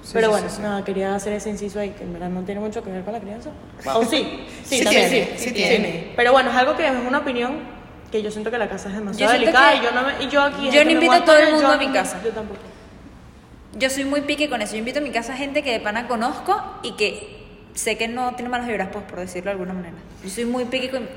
Sí, 0.02 0.10
Pero 0.14 0.28
sí, 0.28 0.32
bueno, 0.32 0.48
nada, 0.62 0.84
quería 0.84 1.14
hacer 1.14 1.34
ese 1.34 1.50
inciso 1.50 1.78
ahí, 1.78 1.90
que 1.90 2.04
en 2.04 2.12
verdad 2.14 2.30
no 2.30 2.42
tiene 2.42 2.60
mucho 2.60 2.82
que 2.82 2.90
ver 2.90 3.04
con 3.04 3.12
la 3.12 3.20
crianza. 3.20 3.50
O 3.94 4.02
sí, 4.04 4.46
sí, 4.64 4.78
Sí 4.78 4.84
también, 4.84 5.10
tiene, 5.10 5.38
sí 5.38 5.52
tiene. 5.52 6.12
Pero 6.16 6.32
bueno, 6.32 6.50
es 6.50 6.56
algo 6.56 6.74
que 6.74 6.86
es 6.86 6.92
una 7.06 7.18
opinión 7.18 7.58
que 8.10 8.22
yo 8.22 8.30
siento 8.30 8.50
que 8.50 8.58
la 8.58 8.68
casa 8.68 8.88
es 8.88 8.94
demasiado 8.94 9.32
delicada 9.32 9.74
y 9.74 9.82
yo, 9.82 9.92
no 9.92 10.02
me, 10.02 10.24
y 10.24 10.28
yo 10.28 10.42
aquí... 10.42 10.66
yo 10.66 10.72
gente, 10.72 10.84
no 10.86 10.90
invito 10.92 11.12
a 11.12 11.24
todo 11.24 11.36
el 11.36 11.52
mundo 11.52 11.68
yo 11.68 11.72
a 11.72 11.76
mi 11.76 11.88
casa. 11.92 12.20
Yo 12.24 12.30
tampoco. 12.30 12.60
Yo 13.78 13.88
soy 13.90 14.04
muy 14.04 14.22
pique 14.22 14.48
con 14.48 14.62
eso. 14.62 14.72
Yo 14.72 14.78
invito 14.78 14.98
a 14.98 15.02
mi 15.02 15.10
casa 15.10 15.36
gente 15.36 15.62
que 15.62 15.70
de 15.72 15.80
pana 15.80 16.08
conozco 16.08 16.60
y 16.82 16.92
que 16.96 17.46
sé 17.74 17.96
que 17.96 18.08
no 18.08 18.34
tiene 18.34 18.48
malas 18.48 18.66
vibras, 18.66 18.88
pues, 18.92 19.04
por 19.04 19.20
decirlo 19.20 19.50
de 19.50 19.52
alguna 19.52 19.74
manera. 19.74 19.94
Yo 20.24 20.30
soy 20.30 20.44
muy 20.44 20.64
pique 20.64 20.90
con... 20.90 21.08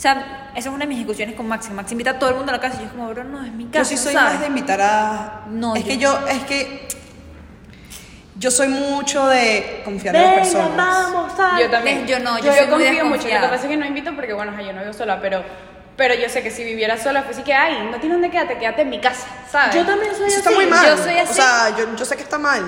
O 0.00 0.02
sea, 0.02 0.50
esa 0.56 0.70
es 0.70 0.74
una 0.74 0.78
de 0.78 0.86
mis 0.86 0.96
discusiones 0.96 1.34
con 1.36 1.46
Max. 1.46 1.68
Max 1.68 1.92
invita 1.92 2.12
a 2.12 2.18
todo 2.18 2.30
el 2.30 2.36
mundo 2.36 2.50
a 2.52 2.54
la 2.54 2.60
casa 2.62 2.76
y 2.76 2.78
yo 2.80 2.86
es 2.86 2.90
como, 2.92 3.06
bro, 3.10 3.22
no, 3.22 3.44
es 3.44 3.52
mi 3.52 3.66
casa, 3.66 3.80
Yo 3.80 3.84
sí 3.84 3.96
soy 3.98 4.14
¿sabes? 4.14 4.32
más 4.32 4.40
de 4.40 4.46
invitar 4.46 4.80
a. 4.80 5.42
No, 5.50 5.76
es 5.76 5.82
yo- 5.82 5.88
que 5.88 5.98
yo, 5.98 6.18
es 6.26 6.42
que. 6.44 6.88
Yo 8.36 8.50
soy 8.50 8.68
mucho 8.68 9.26
de 9.26 9.82
confiar 9.84 10.16
en 10.16 10.22
las 10.22 10.30
Venga, 10.30 10.42
personas. 10.42 10.76
vamos, 11.12 11.32
sal. 11.36 11.60
Yo 11.60 11.70
también. 11.70 12.06
Yo 12.06 12.18
no, 12.20 12.38
yo 12.38 12.46
yo, 12.46 12.52
soy 12.54 12.66
muy 12.68 12.84
confío 12.84 13.04
mucho. 13.04 13.24
Lo 13.28 13.28
que 13.42 13.48
pasa 13.48 13.54
es 13.64 13.68
que 13.68 13.76
no 13.76 13.84
invito 13.84 14.14
porque, 14.14 14.32
bueno, 14.32 14.58
yo 14.62 14.72
no 14.72 14.80
vivo 14.80 14.94
sola, 14.94 15.20
pero, 15.20 15.42
pero 15.98 16.14
yo 16.14 16.30
sé 16.30 16.42
que 16.42 16.50
si 16.50 16.64
viviera 16.64 16.96
sola, 16.96 17.24
pues 17.24 17.36
sí 17.36 17.42
que, 17.42 17.52
ay, 17.52 17.86
no 17.90 17.98
tienes 17.98 18.12
dónde 18.12 18.30
quedarte, 18.30 18.56
quédate 18.56 18.80
en 18.80 18.88
mi 18.88 19.00
casa, 19.02 19.26
¿sabes? 19.50 19.74
Yo 19.74 19.84
también 19.84 20.14
soy 20.16 20.28
Eso 20.28 20.38
así. 20.38 20.48
está 20.48 20.50
muy 20.52 20.64
mal. 20.66 20.86
Yo 20.86 20.96
soy 20.96 21.18
así. 21.18 21.32
O 21.32 21.34
sea, 21.34 21.76
yo, 21.76 21.94
yo 21.94 22.04
sé 22.06 22.16
que 22.16 22.22
está 22.22 22.38
mal. 22.38 22.62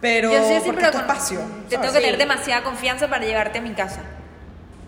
Pero. 0.00 0.32
Yo 0.32 0.38
soy 0.42 0.56
así, 0.56 0.64
porque 0.64 0.76
pero 0.80 0.86
es 0.86 0.92
tu 0.92 0.98
con- 1.06 1.10
espacio. 1.10 1.38
Te 1.68 1.68
tengo 1.68 1.82
¿sabes? 1.84 1.92
que 1.92 2.00
tener 2.00 2.16
demasiada 2.18 2.62
confianza 2.62 3.08
para 3.08 3.22
llevarte 3.26 3.58
a 3.58 3.60
mi 3.62 3.74
casa. 3.74 4.00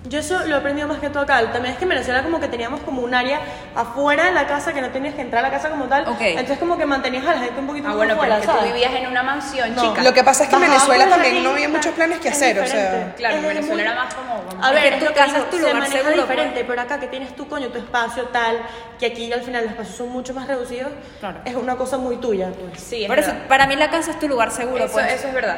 Yo 0.06 0.18
eso 0.18 0.38
lo 0.46 0.56
he 0.56 0.58
aprendido 0.58 0.87
más 0.87 0.99
que 0.99 1.08
todo 1.08 1.23
acá. 1.23 1.40
También 1.50 1.73
es 1.73 1.78
que 1.78 1.84
en 1.84 1.88
Venezuela 1.88 2.23
como 2.23 2.38
que 2.38 2.46
teníamos 2.49 2.80
como 2.80 3.00
un 3.00 3.14
área 3.14 3.40
afuera 3.75 4.26
de 4.26 4.32
la 4.32 4.46
casa 4.46 4.75
que 4.75 4.82
no 4.82 4.90
tenías 4.90 5.14
que 5.14 5.23
entrar 5.23 5.42
a 5.42 5.49
la 5.49 5.54
casa 5.54 5.70
como 5.70 5.87
tal. 5.87 6.06
Ok. 6.06 6.20
Entonces 6.20 6.58
como 6.58 6.76
que 6.76 6.84
mantenías 6.84 7.26
a 7.26 7.32
la 7.34 7.40
gente 7.40 7.58
un 7.58 7.66
poquito 7.66 7.87
Ah, 7.87 7.90
más 7.90 7.96
bueno, 7.96 8.16
pero 8.20 8.38
que 8.38 8.46
tú 8.46 8.52
vivías 8.66 8.92
en 8.94 9.06
una 9.06 9.23
mansión, 9.23 9.75
No. 9.75 9.80
chica. 9.80 10.02
Lo 10.02 10.12
que 10.12 10.23
pasa 10.23 10.42
es 10.44 10.50
que 10.50 10.56
en 10.56 10.61
Venezuela 10.61 11.08
también 11.08 11.42
no 11.42 11.50
había 11.52 11.70
muchos 11.70 11.92
planes 11.94 12.18
que 12.18 12.28
hacer, 12.28 12.58
o 12.58 12.62
diferente. 12.62 12.90
sea. 12.99 13.14
Claro, 13.14 13.34
en 13.37 13.40
Es 13.44 13.49
Venezuela 13.49 13.75
muy- 13.75 13.82
era 13.82 13.94
más 14.04 14.14
como... 14.14 14.44
vamos 14.46 14.66
A 14.66 14.73
ver, 14.73 14.99
tu 14.99 15.06
casa 15.14 15.38
es 15.38 15.44
tu 15.50 15.56
se 15.56 15.62
lugar 15.62 15.75
maneja 15.76 15.96
seguro, 15.96 16.23
diferente, 16.23 16.54
pues. 16.54 16.66
pero 16.68 16.82
acá 16.82 17.00
que 17.00 17.06
tienes 17.06 17.34
tu 17.34 17.49
coño, 17.49 17.68
tu 17.68 17.78
espacio 17.78 18.25
tal, 18.25 18.58
que 18.99 19.06
aquí 19.06 19.32
al 19.32 19.40
final 19.40 19.62
los 19.62 19.70
espacios 19.73 19.96
son 19.96 20.11
mucho 20.11 20.34
más 20.34 20.46
reducidos, 20.46 20.92
Claro. 21.20 21.38
es 21.46 21.54
una 21.54 21.76
cosa 21.76 21.96
muy 21.96 22.18
tuya, 22.18 22.50
pues. 22.52 22.78
Sí, 22.78 23.04
es 23.04 23.08
Por 23.08 23.18
eso, 23.18 23.32
para 23.49 23.66
mí 23.66 23.75
la 23.75 23.88
casa 23.88 24.11
es 24.11 24.18
tu 24.18 24.28
lugar 24.28 24.50
seguro, 24.50 24.84
Eso, 24.84 24.92
pues. 24.92 25.12
eso 25.14 25.28
es 25.28 25.34
verdad. 25.34 25.56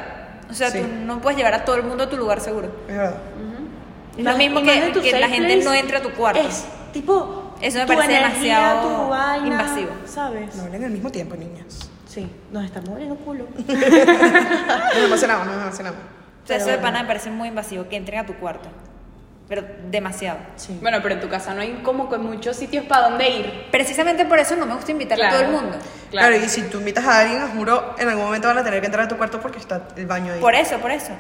O 0.49 0.55
sea, 0.55 0.71
Sí. 0.71 0.79
tú 0.81 0.87
no 1.05 1.21
puedes 1.21 1.37
llevar 1.37 1.55
a 1.55 1.65
todo 1.65 1.75
el 1.75 1.83
mundo 1.83 2.05
a 2.05 2.09
tu 2.09 2.17
lugar 2.17 2.41
seguro. 2.41 2.69
Es 2.89 2.97
verdad. 2.97 3.17
Lo 4.19 4.37
mismo 4.37 4.63
que, 4.63 4.93
que 5.01 5.21
la 5.21 5.29
gente 5.29 5.57
no 5.65 5.75
entre 5.75 5.99
a 5.99 6.03
tu 6.03 6.11
cuarto. 6.13 6.41
Es 6.41 6.65
tipo. 6.93 7.55
Eso 7.61 7.79
me 7.79 7.87
tu 7.87 7.95
parece 7.95 8.19
energía, 8.19 8.59
demasiado 8.59 9.05
tu 9.05 9.09
vaina, 9.09 9.47
invasivo. 9.47 9.91
¿Sabes? 10.05 10.55
No 10.57 10.65
hablen 10.65 10.85
al 10.85 10.91
mismo 10.91 11.11
tiempo, 11.11 11.37
niñas. 11.37 11.91
Sí, 12.07 12.31
nos 12.51 12.65
estamos 12.65 12.91
abriendo 12.91 13.17
culo. 13.17 13.47
Nos 13.59 15.05
emocionamos, 15.05 15.47
nos 15.47 15.63
emocionamos. 15.63 16.01
O 16.45 16.47
sea, 16.47 16.57
eso 16.57 16.69
de 16.69 16.79
pana 16.79 17.03
me 17.03 17.09
parece 17.09 17.31
muy 17.31 17.49
invasivo, 17.49 17.89
que 17.89 17.97
entren 17.97 18.21
a 18.21 18.27
tu 18.27 18.35
cuarto. 18.35 18.69
Pero 19.49 19.63
demasiado. 19.91 20.39
Sí. 20.57 20.79
Bueno, 20.81 20.99
pero 21.03 21.15
en 21.17 21.21
tu 21.21 21.29
casa 21.29 21.55
no 21.55 21.61
hay 21.61 21.75
como 21.83 22.09
que 22.09 22.17
muchos 22.17 22.57
sitios 22.57 22.85
para 22.87 23.11
donde 23.11 23.29
ir. 23.29 23.67
Precisamente 23.71 24.25
por 24.25 24.39
eso 24.39 24.57
no 24.57 24.65
me 24.65 24.75
gusta 24.75 24.93
invitar 24.93 25.21
a 25.21 25.31
todo 25.31 25.41
el 25.41 25.49
mundo. 25.49 25.77
Claro. 26.11 26.29
Claro. 26.29 26.45
y 26.45 26.49
si 26.49 26.63
tú 26.63 26.79
invitas 26.79 27.05
a 27.05 27.21
alguien, 27.21 27.47
juro, 27.49 27.95
en 27.99 28.09
algún 28.09 28.25
momento 28.25 28.49
van 28.49 28.59
a 28.59 28.65
tener 28.65 28.81
que 28.81 28.87
entrar 28.87 29.05
a 29.05 29.09
tu 29.09 29.17
cuarto 29.17 29.41
porque 29.41 29.59
está 29.59 29.89
el 29.97 30.07
baño 30.07 30.33
ahí. 30.33 30.41
Por 30.41 30.55
eso, 30.55 30.79
por 30.79 30.91
eso. 30.91 31.13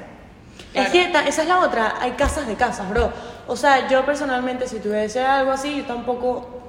Es 0.76 0.90
que 0.90 1.10
esa 1.28 1.42
es 1.42 1.48
la 1.48 1.58
otra, 1.60 1.94
hay 2.00 2.12
casas 2.12 2.46
de 2.46 2.54
casas, 2.54 2.88
bro. 2.90 3.12
O 3.46 3.56
sea, 3.56 3.88
yo 3.88 4.04
personalmente, 4.04 4.68
si 4.68 4.78
tuviese 4.80 5.24
algo 5.24 5.52
así, 5.52 5.78
yo 5.78 5.84
tampoco. 5.84 6.62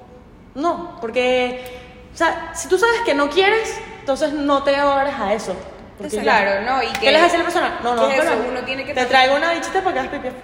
No, 0.56 0.98
porque. 1.02 1.86
O 2.14 2.18
sea, 2.18 2.52
si 2.56 2.68
tú 2.68 2.78
sabes 2.78 3.02
que 3.06 3.14
no 3.14 3.30
quieres, 3.30 3.80
entonces 4.00 4.34
no 4.34 4.64
te 4.64 4.76
abres 4.76 5.14
a 5.20 5.34
eso. 5.34 5.56
Porque 5.98 6.18
Claro, 6.20 6.62
no, 6.62 6.82
y 6.84 6.88
que- 6.94 7.00
¿Qué 7.00 7.12
les 7.12 7.24
hace 7.24 7.38
la 7.40 7.44
persona? 7.44 7.80
No, 7.84 7.96
no, 7.96 8.08
¿qué 8.08 8.14
es 8.18 8.24
espera. 8.24 8.38
Uno 8.50 8.60
tiene 8.62 8.86
que 8.86 8.94
Te 8.94 9.06
traigo 9.06 9.36
una 9.36 9.52
bichita 9.54 9.82
para 9.84 9.94
que 9.94 10.00
hagas 10.00 10.12
pipí. 10.22 10.36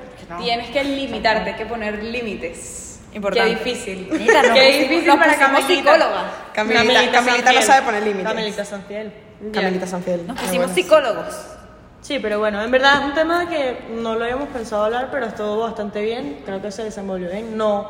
Tienes 0.44 0.70
que 0.72 0.84
limitarte, 0.84 1.52
hay 1.52 1.56
que 1.56 1.66
poner 1.66 2.04
límites. 2.04 3.00
Importante. 3.14 3.60
Qué 3.60 3.70
difícil. 3.70 4.08
Mira, 4.12 4.42
nos 4.42 4.52
Qué 4.54 4.72
difícil 4.80 5.06
nos 5.08 5.18
para 5.18 5.38
Camilita. 5.38 5.68
psicóloga. 5.68 6.32
Camilita, 6.54 6.84
Camilita 7.12 7.12
no 7.12 7.24
Sanfiel. 7.44 7.64
sabe 7.64 7.82
poner 7.84 8.04
límites. 8.04 8.28
Camilita 8.28 8.66
Sanfiel. 8.66 9.14
Camilita 9.54 9.88
Sanfiel. 9.88 10.26
Nos 10.28 10.40
pusimos 10.40 10.72
psicólogos. 10.72 11.36
Sí, 12.04 12.20
pero 12.20 12.38
bueno, 12.38 12.62
en 12.62 12.70
verdad 12.70 13.00
es 13.00 13.06
un 13.06 13.14
tema 13.14 13.48
que 13.48 13.78
no 13.90 14.16
lo 14.16 14.26
habíamos 14.26 14.50
pensado 14.50 14.84
hablar, 14.84 15.08
pero 15.10 15.26
estuvo 15.26 15.60
bastante 15.60 16.02
bien. 16.02 16.42
Creo 16.46 16.62
que 16.62 16.70
se 16.70 16.84
desenvolvió 16.84 17.30
bien. 17.32 17.58
No, 17.58 17.90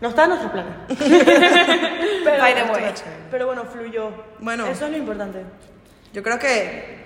no 0.00 0.08
está 0.08 0.24
en 0.24 0.32
pero, 0.98 2.42
By 2.42 2.54
the 2.56 2.64
way. 2.64 2.82
pero 3.30 3.46
bueno, 3.46 3.64
fluyó. 3.64 4.10
Bueno. 4.40 4.66
Eso 4.66 4.86
es 4.86 4.90
lo 4.90 4.96
importante. 4.96 5.44
Yo 6.12 6.24
creo 6.24 6.40
que 6.40 7.02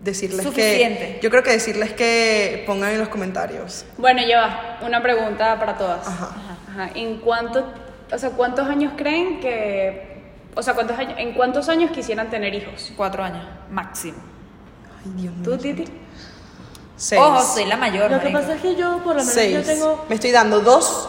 decirles 0.00 0.44
Suficiente. 0.44 1.14
que 1.16 1.20
yo 1.20 1.30
creo 1.30 1.42
que 1.42 1.50
decirles 1.50 1.92
que 1.94 2.62
pongan 2.64 2.92
en 2.92 3.00
los 3.00 3.08
comentarios. 3.08 3.84
Bueno, 3.98 4.22
lleva 4.22 4.78
una 4.82 5.02
pregunta 5.02 5.58
para 5.58 5.76
todas. 5.76 6.06
Ajá. 6.06 6.30
Ajá. 6.70 6.90
¿En 6.94 7.18
cuánto, 7.18 7.72
o 8.12 8.18
sea, 8.18 8.30
cuántos 8.30 8.68
años 8.68 8.92
creen 8.96 9.40
que, 9.40 10.22
o 10.54 10.62
sea, 10.62 10.74
cuántos 10.74 10.96
años, 10.96 11.14
en 11.18 11.34
cuántos 11.34 11.68
años 11.68 11.90
quisieran 11.90 12.30
tener 12.30 12.54
hijos? 12.54 12.92
Cuatro 12.96 13.24
años, 13.24 13.44
máximo. 13.68 14.31
Ay, 15.04 15.12
Dios 15.16 15.34
mío. 15.34 15.42
¿Tú, 15.44 15.56
Titi? 15.58 15.84
Seis. 16.96 17.20
Ojo, 17.20 17.40
soy 17.42 17.64
la 17.64 17.76
mayor, 17.76 18.10
Lo 18.10 18.18
que 18.20 18.24
marico. 18.30 18.40
pasa 18.40 18.54
es 18.54 18.62
que 18.62 18.76
yo, 18.76 18.98
por 18.98 19.14
lo 19.16 19.20
menos, 19.20 19.26
Seis. 19.32 19.54
yo 19.54 19.62
tengo. 19.62 20.04
Me 20.08 20.14
estoy 20.14 20.30
dando 20.30 20.60
dos, 20.60 21.08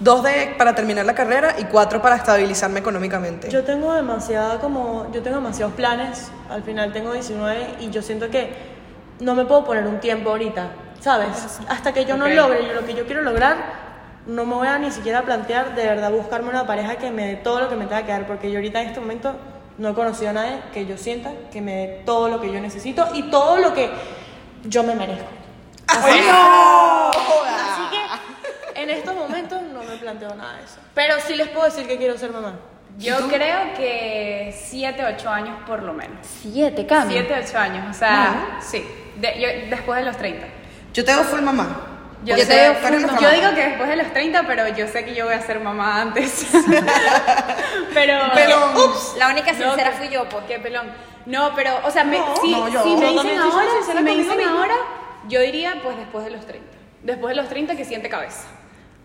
dos 0.00 0.22
de 0.24 0.54
para 0.58 0.74
terminar 0.74 1.04
la 1.06 1.14
carrera 1.14 1.54
y 1.58 1.64
cuatro 1.64 2.02
para 2.02 2.16
estabilizarme 2.16 2.80
económicamente. 2.80 3.48
Yo 3.50 3.62
tengo 3.62 3.92
demasiada 3.94 4.58
como, 4.58 5.10
yo 5.12 5.22
tengo 5.22 5.36
demasiados 5.36 5.74
planes, 5.74 6.30
al 6.50 6.62
final 6.64 6.92
tengo 6.92 7.12
19 7.12 7.76
y 7.80 7.90
yo 7.90 8.02
siento 8.02 8.30
que 8.30 8.52
no 9.20 9.34
me 9.34 9.44
puedo 9.44 9.64
poner 9.64 9.86
un 9.86 10.00
tiempo 10.00 10.30
ahorita, 10.30 10.70
¿sabes? 11.00 11.60
Hasta 11.68 11.92
que 11.92 12.04
yo 12.04 12.16
no 12.16 12.28
logre 12.28 12.74
lo 12.74 12.84
que 12.84 12.94
yo 12.94 13.04
quiero 13.06 13.22
lograr, 13.22 13.56
no 14.26 14.44
me 14.44 14.54
voy 14.54 14.66
a 14.66 14.78
ni 14.78 14.90
siquiera 14.90 15.22
plantear 15.22 15.74
de 15.76 15.84
verdad 15.86 16.10
buscarme 16.10 16.48
una 16.50 16.66
pareja 16.66 16.96
que 16.96 17.10
me 17.10 17.26
dé 17.26 17.36
todo 17.36 17.60
lo 17.60 17.68
que 17.68 17.76
me 17.76 17.86
tenga 17.86 18.02
que 18.04 18.12
dar, 18.12 18.26
porque 18.26 18.50
yo 18.50 18.58
ahorita 18.58 18.80
en 18.82 18.88
este 18.88 19.00
momento 19.00 19.34
no 19.78 19.90
he 19.90 19.94
conocido 19.94 20.30
a 20.30 20.32
nadie 20.34 20.58
que 20.72 20.86
yo 20.86 20.96
sienta 20.98 21.30
que 21.52 21.60
me 21.60 21.74
dé 21.74 22.02
todo 22.04 22.28
lo 22.28 22.40
que 22.40 22.52
yo 22.52 22.60
necesito 22.60 23.06
y 23.14 23.22
todo 23.30 23.56
lo 23.58 23.72
que 23.74 23.90
yo 24.64 24.82
me 24.82 24.94
merezco. 24.94 25.26
¡Ay, 25.86 26.20
no! 26.28 27.10
Así 27.10 27.82
que 27.90 28.82
en 28.82 28.90
estos 28.90 29.14
momentos 29.14 29.62
no 29.62 29.82
me 29.82 29.96
planteo 29.96 30.34
nada 30.34 30.56
de 30.56 30.64
eso. 30.64 30.76
Pero 30.94 31.14
sí 31.26 31.34
les 31.36 31.48
puedo 31.48 31.64
decir 31.66 31.86
que 31.86 31.96
quiero 31.96 32.18
ser 32.18 32.30
mamá. 32.32 32.54
Yo 32.98 33.28
creo 33.28 33.74
que 33.76 34.52
7, 34.60 35.04
8 35.16 35.28
años 35.30 35.56
por 35.66 35.82
lo 35.84 35.92
menos. 35.92 36.18
Siete 36.42 36.84
cambios. 36.84 37.24
7, 37.28 37.44
8 37.48 37.58
años, 37.58 37.86
o 37.94 37.98
sea, 37.98 38.58
sí, 38.60 38.84
de- 39.16 39.40
yo- 39.40 39.70
después 39.70 40.00
de 40.00 40.04
los 40.06 40.16
30. 40.16 40.46
Yo 40.92 41.04
tengo 41.04 41.22
full 41.22 41.40
mamá. 41.40 41.97
Yo, 42.24 42.34
Porque 42.34 42.44
sé- 42.46 42.74
yo 43.20 43.30
digo 43.30 43.54
que 43.54 43.62
después 43.68 43.88
de 43.88 43.96
los 43.96 44.12
30, 44.12 44.42
pero 44.46 44.66
yo 44.68 44.88
sé 44.88 45.04
que 45.04 45.14
yo 45.14 45.26
voy 45.26 45.34
a 45.34 45.40
ser 45.40 45.60
mamá 45.60 46.00
antes. 46.02 46.46
pero, 47.94 48.18
ups, 48.84 49.14
La 49.18 49.28
única 49.28 49.52
no, 49.52 49.58
sincera 49.58 49.90
que- 49.92 49.96
fui 49.96 50.08
yo, 50.08 50.28
pues. 50.28 50.44
Qué 50.46 50.58
pelón. 50.58 50.88
No, 51.26 51.52
pero, 51.54 51.78
o 51.84 51.90
sea, 51.90 52.04
me, 52.04 52.18
No, 52.18 52.34
si, 52.40 52.50
no, 52.50 52.68
yo- 52.68 52.82
si 52.82 52.90
yo 52.90 52.96
me 52.98 53.08
dicen 53.12 53.38
ahora, 53.38 53.66
sincera 53.76 53.98
si 53.98 54.04
me 54.04 54.10
conmigo 54.10 54.22
dicen 54.32 54.38
misma. 54.38 54.52
ahora, 54.60 54.74
yo 55.28 55.40
diría 55.42 55.74
pues 55.82 55.96
después 55.96 56.24
de 56.24 56.30
los 56.32 56.44
30. 56.46 56.66
Después 57.02 57.34
de 57.36 57.40
los 57.40 57.48
30 57.48 57.76
que 57.76 57.84
siente 57.84 58.08
cabeza. 58.08 58.48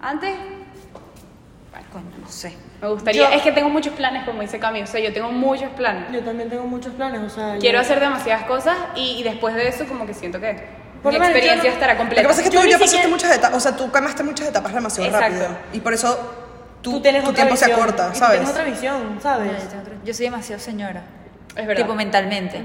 Antes, 0.02 0.36
Coño, 1.92 2.06
no 2.20 2.28
sé. 2.28 2.56
me 2.82 2.88
gustaría. 2.88 3.30
Yo- 3.30 3.36
es 3.36 3.42
que 3.44 3.52
tengo 3.52 3.70
muchos 3.70 3.94
planes, 3.94 4.24
como 4.26 4.42
dice 4.42 4.58
Cami. 4.60 4.82
O 4.82 4.88
sea, 4.88 5.00
yo 5.00 5.14
tengo 5.14 5.30
muchos 5.30 5.70
planes. 5.72 6.12
Yo 6.12 6.22
también 6.22 6.50
tengo 6.50 6.64
muchos 6.64 6.94
planes, 6.94 7.22
o 7.22 7.30
sea... 7.30 7.58
Quiero 7.60 7.78
yo- 7.78 7.82
hacer 7.82 8.00
demasiadas 8.00 8.46
cosas 8.46 8.76
y, 8.96 9.18
y 9.20 9.24
después 9.24 9.54
de 9.54 9.68
eso, 9.68 9.86
como 9.86 10.08
que 10.08 10.14
siento 10.16 10.40
que 10.40 10.68
mi 11.12 11.20
menos 11.20 11.28
experiencia 11.30 11.70
no- 11.70 11.74
estará 11.76 11.94
Lo 11.94 11.98
que 11.98 12.04
completa. 12.04 12.28
pasa 12.28 12.42
es 12.42 12.48
que 12.50 12.54
Yo 12.56 12.62
tú 12.62 12.68
ya 12.68 12.80
pasaste 12.80 13.08
muchas 13.08 13.36
etapas, 13.36 13.58
o 13.58 13.60
sea, 13.60 13.76
tú 13.76 13.92
quemaste 13.92 14.24
muchas 14.24 14.48
etapas 14.48 14.74
demasiado 14.74 15.10
Exacto. 15.10 15.40
rápido. 15.40 15.58
Y 15.74 15.80
por 15.82 15.94
eso 15.94 16.16
tú, 16.82 16.92
tú 16.94 17.02
tienes 17.02 17.24
tu 17.24 17.30
otra 17.30 17.44
tiempo 17.44 17.56
se 17.58 17.66
visión, 17.66 17.82
acorta, 17.82 18.08
y 18.10 18.14
tú 18.14 18.20
¿sabes? 18.20 18.38
Tienes 18.40 18.50
otra 18.52 18.64
visión, 18.66 19.20
¿sabes? 19.22 19.52
yo, 20.06 20.14
soy 20.14 20.26
demasiado 20.26 20.62
señora. 20.62 21.02
Es 21.56 21.68
verdad. 21.68 21.84
Tipo 21.84 21.96
mentalmente. 21.96 22.62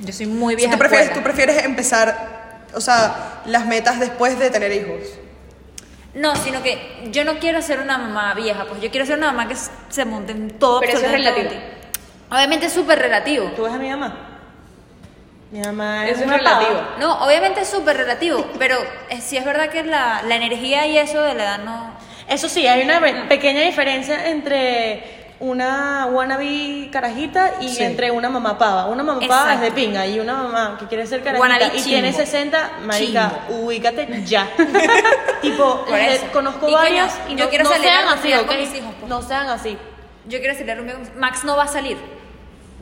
Yo 0.00 0.12
soy 0.12 0.26
muy 0.26 0.54
Si 0.54 0.56
vieja 0.56 0.72
tú 0.72 0.78
prefieres, 0.78 1.12
tú 1.12 1.20
prefieres 1.22 1.64
empezar, 1.64 2.64
o 2.74 2.80
sea, 2.80 3.42
las 3.46 3.66
metas 3.66 4.00
después 4.00 4.38
de 4.38 4.50
tener 4.50 4.72
hijos. 4.72 5.00
No, 6.14 6.34
sino 6.36 6.62
que 6.62 7.08
yo 7.10 7.24
no 7.24 7.38
quiero 7.38 7.62
ser 7.62 7.80
una 7.80 7.96
mamá 7.98 8.34
vieja, 8.34 8.66
pues 8.68 8.80
yo 8.82 8.90
quiero 8.90 9.06
ser 9.06 9.16
una 9.18 9.28
mamá 9.32 9.48
que 9.48 9.54
se 9.88 10.04
monte 10.04 10.32
en 10.32 10.50
todo. 10.58 10.80
Pero 10.80 10.92
eso 10.98 11.06
es 11.06 11.12
relativo. 11.12 11.50
Obviamente 12.30 12.66
es 12.66 12.72
súper 12.72 12.98
relativo. 12.98 13.46
¿Tú 13.56 13.62
ves 13.62 13.72
a 13.72 13.78
mi 13.78 13.88
mamá? 13.90 14.31
Mi 15.52 15.60
mamá 15.60 16.08
es 16.08 16.18
es 16.18 16.26
una 16.26 16.38
relativo. 16.38 16.72
pava. 16.80 16.96
No, 16.98 17.24
obviamente 17.24 17.60
es 17.60 17.68
súper 17.68 17.96
relativo, 17.96 18.44
pero 18.58 18.76
eh, 19.10 19.20
sí 19.20 19.36
es 19.36 19.44
verdad 19.44 19.68
que 19.68 19.84
la, 19.84 20.22
la 20.26 20.34
energía 20.34 20.86
y 20.86 20.98
eso 20.98 21.20
de 21.22 21.34
la 21.34 21.44
edad 21.44 21.58
no... 21.64 21.92
Eso 22.26 22.48
sí, 22.48 22.66
hay 22.66 22.82
una 22.82 23.00
pequeña 23.28 23.60
diferencia 23.60 24.28
entre 24.30 25.20
una 25.40 26.06
wannabe 26.06 26.88
carajita 26.92 27.54
y 27.60 27.68
Sí. 27.68 27.82
entre 27.82 28.10
una 28.10 28.30
mamá 28.30 28.56
pava. 28.56 28.86
Una 28.86 29.02
mamá 29.02 29.20
pava 29.28 29.54
es 29.54 29.60
de 29.60 29.72
pinga 29.72 30.06
y 30.06 30.20
una 30.20 30.34
mamá 30.34 30.76
que 30.80 30.86
quiere 30.86 31.06
ser 31.06 31.22
carajita 31.22 31.40
Wannabe 31.40 31.66
y 31.66 31.70
chimbo. 31.82 31.84
tiene 31.88 32.12
60, 32.12 32.70
marica, 32.84 33.32
ubícate 33.50 34.22
ya. 34.24 34.48
tipo, 35.42 35.84
conozco 36.32 36.68
Y 36.68 36.72
coño, 36.72 36.76
varias 36.82 37.18
y 37.28 37.34
yo 37.34 37.44
no, 37.44 37.50
quiero 37.50 37.64
no 37.64 37.70
salir 37.70 37.84
sean 37.88 38.08
así, 38.08 38.32
con 38.46 38.56
mis 38.58 38.74
hijos, 38.74 38.94
pues. 39.00 39.10
No 39.10 39.20
sean 39.20 39.48
así. 39.48 39.76
Yo 40.26 40.38
quiero 40.38 40.52
decirle 40.54 40.72
a 40.72 40.74
Rubio, 40.76 40.94
Max 41.16 41.44
no 41.44 41.56
va 41.56 41.64
a 41.64 41.68
salir. 41.68 41.98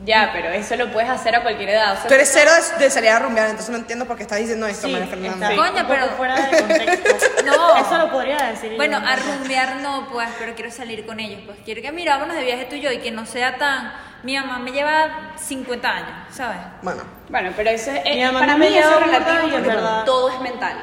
Ya, 0.03 0.31
pero 0.33 0.49
eso 0.49 0.75
lo 0.77 0.91
puedes 0.91 1.09
hacer 1.09 1.35
a 1.35 1.43
cualquier 1.43 1.69
edad. 1.69 1.93
O 1.93 1.95
sea, 1.97 2.07
Tú 2.07 2.13
eres 2.15 2.29
cero 2.33 2.49
de, 2.79 2.85
de 2.85 2.89
salir 2.89 3.09
a 3.11 3.19
rumbear, 3.19 3.45
entonces 3.49 3.69
no 3.69 3.77
entiendo 3.77 4.05
por 4.05 4.17
qué 4.17 4.23
estás 4.23 4.39
diciendo 4.39 4.65
esto, 4.65 4.87
Sí, 4.87 4.93
María 4.93 5.07
Fernanda. 5.07 5.47
Coño, 5.49 5.61
un 5.61 5.67
poco 5.75 5.87
pero- 5.87 6.07
fuera 6.17 6.35
de 6.35 6.57
contexto. 6.59 7.25
No. 7.45 7.75
Eso 7.77 7.97
lo 7.97 8.11
podría 8.11 8.37
decir. 8.51 8.75
Bueno, 8.77 8.99
yo, 8.99 9.05
a 9.07 9.15
¿no? 9.15 9.21
rumbear 9.37 9.75
no, 9.77 10.07
pues, 10.11 10.29
pero 10.39 10.53
quiero 10.55 10.71
salir 10.71 11.05
con 11.05 11.19
ellos. 11.19 11.41
Pues 11.45 11.57
quiero 11.65 11.81
que, 11.81 11.91
mira, 11.91 12.13
vámonos 12.15 12.35
de 12.35 12.43
viaje 12.43 12.65
tú 12.65 12.75
y 12.75 12.81
yo 12.81 12.91
y 12.91 12.99
que 12.99 13.11
no 13.11 13.25
sea 13.25 13.57
tan. 13.57 13.91
Mi 14.23 14.35
mamá 14.37 14.59
me 14.59 14.71
lleva 14.71 15.33
50 15.37 15.89
años, 15.89 16.09
¿sabes? 16.31 16.57
Bueno, 16.83 17.03
Bueno, 17.29 17.51
pero 17.55 17.69
eso 17.71 17.89
es, 17.91 18.03
Mi 18.05 18.21
eh, 18.21 18.25
mamá 18.25 18.39
para 18.41 18.57
mí 18.57 18.67
eso 18.67 18.75
lleva 18.75 18.91
es 18.99 19.05
relativo 19.05 19.37
porque 19.51 19.67
verdad- 19.67 20.05
todo 20.05 20.29
es 20.29 20.39
mental. 20.41 20.77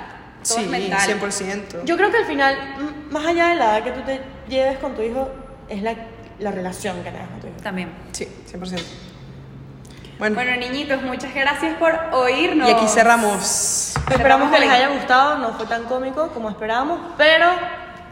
Todo 0.47 0.59
sí, 0.59 0.65
es 0.65 0.71
mental. 0.71 1.01
100%. 1.21 1.85
Yo 1.85 1.97
creo 1.97 2.11
que 2.11 2.17
al 2.19 2.25
final, 2.27 2.57
más 3.11 3.25
allá 3.27 3.49
de 3.49 3.55
la 3.57 3.65
edad 3.79 3.85
que 3.85 3.91
tú 3.93 4.01
te 4.03 4.21
lleves 4.49 4.79
con 4.79 4.95
tu 4.97 5.03
hijo, 5.03 5.31
es 5.69 5.83
la, 5.83 5.95
la 6.41 6.51
relación 6.51 6.97
que 7.05 7.11
tengas 7.11 7.29
con 7.29 7.41
tu 7.41 7.47
hijo. 7.49 7.57
También. 7.63 7.93
Sí, 8.13 8.29
100%. 8.53 8.81
Bueno, 10.19 10.35
Bueno, 10.35 10.57
niñitos, 10.57 11.01
muchas 11.03 11.33
gracias 11.35 11.77
por 11.77 11.93
oírnos. 12.13 12.69
y 12.69 12.73
aquí 12.73 12.89
cerramos. 12.89 13.95
Esperamos 14.11 14.51
que 14.53 14.59
les 14.59 14.69
haya 14.71 14.89
gustado, 14.89 15.39
no 15.39 15.55
fue 15.55 15.67
tan 15.67 15.85
cómico 15.85 16.29
como 16.31 16.51
esperábamos, 16.51 17.13
pero 17.17 17.47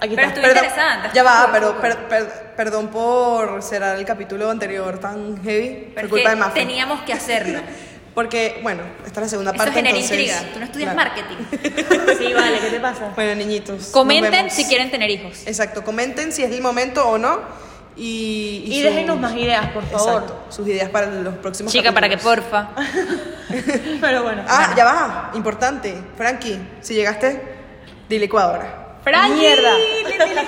aquí 0.00 0.14
Pero 0.14 0.28
está. 0.28 0.40
estuvo 0.40 0.46
interesante. 0.46 1.08
Ya 1.14 1.22
va, 1.24 1.48
pero 1.50 1.80
per- 1.80 2.06
per- 2.08 2.52
perdón 2.56 2.88
por 2.88 3.60
cerrar 3.62 3.96
el 3.96 4.04
capítulo 4.04 4.48
anterior 4.50 4.98
tan 5.00 5.42
heavy. 5.42 5.90
Pero 5.94 6.06
es 6.06 6.12
culpa 6.12 6.30
de 6.30 6.36
Mafe. 6.36 6.60
teníamos 6.60 7.00
que 7.02 7.12
hacerlo. 7.12 7.60
Porque, 8.14 8.60
bueno, 8.62 8.82
esta 9.04 9.20
es 9.20 9.26
la 9.26 9.28
segunda 9.28 9.50
Eso 9.50 9.58
parte. 9.58 9.72
genera 9.74 9.94
entonces, 9.98 10.18
intriga. 10.18 10.52
Tú 10.54 10.58
no 10.60 10.64
estudias 10.64 10.94
claro. 10.94 11.10
marketing. 11.10 12.16
Sí, 12.18 12.32
vale, 12.32 12.58
¿qué 12.60 12.70
te 12.70 12.80
pasa? 12.80 13.10
Bueno, 13.14 13.34
niñitos. 13.34 13.76
nos 13.78 13.86
Comenten 13.88 14.30
vemos. 14.30 14.52
si 14.54 14.64
quieren 14.64 14.90
tener 14.90 15.10
hijos. 15.10 15.42
Exacto, 15.44 15.84
comenten 15.84 16.32
si 16.32 16.42
es 16.42 16.50
el 16.50 16.62
momento 16.62 17.06
o 17.06 17.18
no. 17.18 17.40
Y, 17.96 18.64
Y 18.66 18.78
su- 18.78 18.84
déjenos 18.84 19.18
más 19.18 19.34
ideas, 19.34 19.68
por 19.70 19.82
favor. 19.86 20.22
Exacto, 20.22 20.44
sus 20.50 20.68
ideas 20.68 20.90
para 20.90 21.06
los 21.06 21.34
próximos 21.36 21.72
Chica, 21.72 21.92
para 21.92 22.08
que 22.08 22.18
porfa. 22.18 22.68
Pero 24.00 24.22
bueno. 24.22 24.42
Ah, 24.48 24.74
ya 24.76 24.84
va, 24.84 25.30
importante. 25.34 25.94
Frankie, 26.16 26.58
si 26.80 26.94
llegaste, 26.94 27.56
dile 28.08 28.22
licuadora. 28.26 28.98
Frankie, 29.02 29.34
Mierda. 29.34 29.74
dile. 29.76 30.46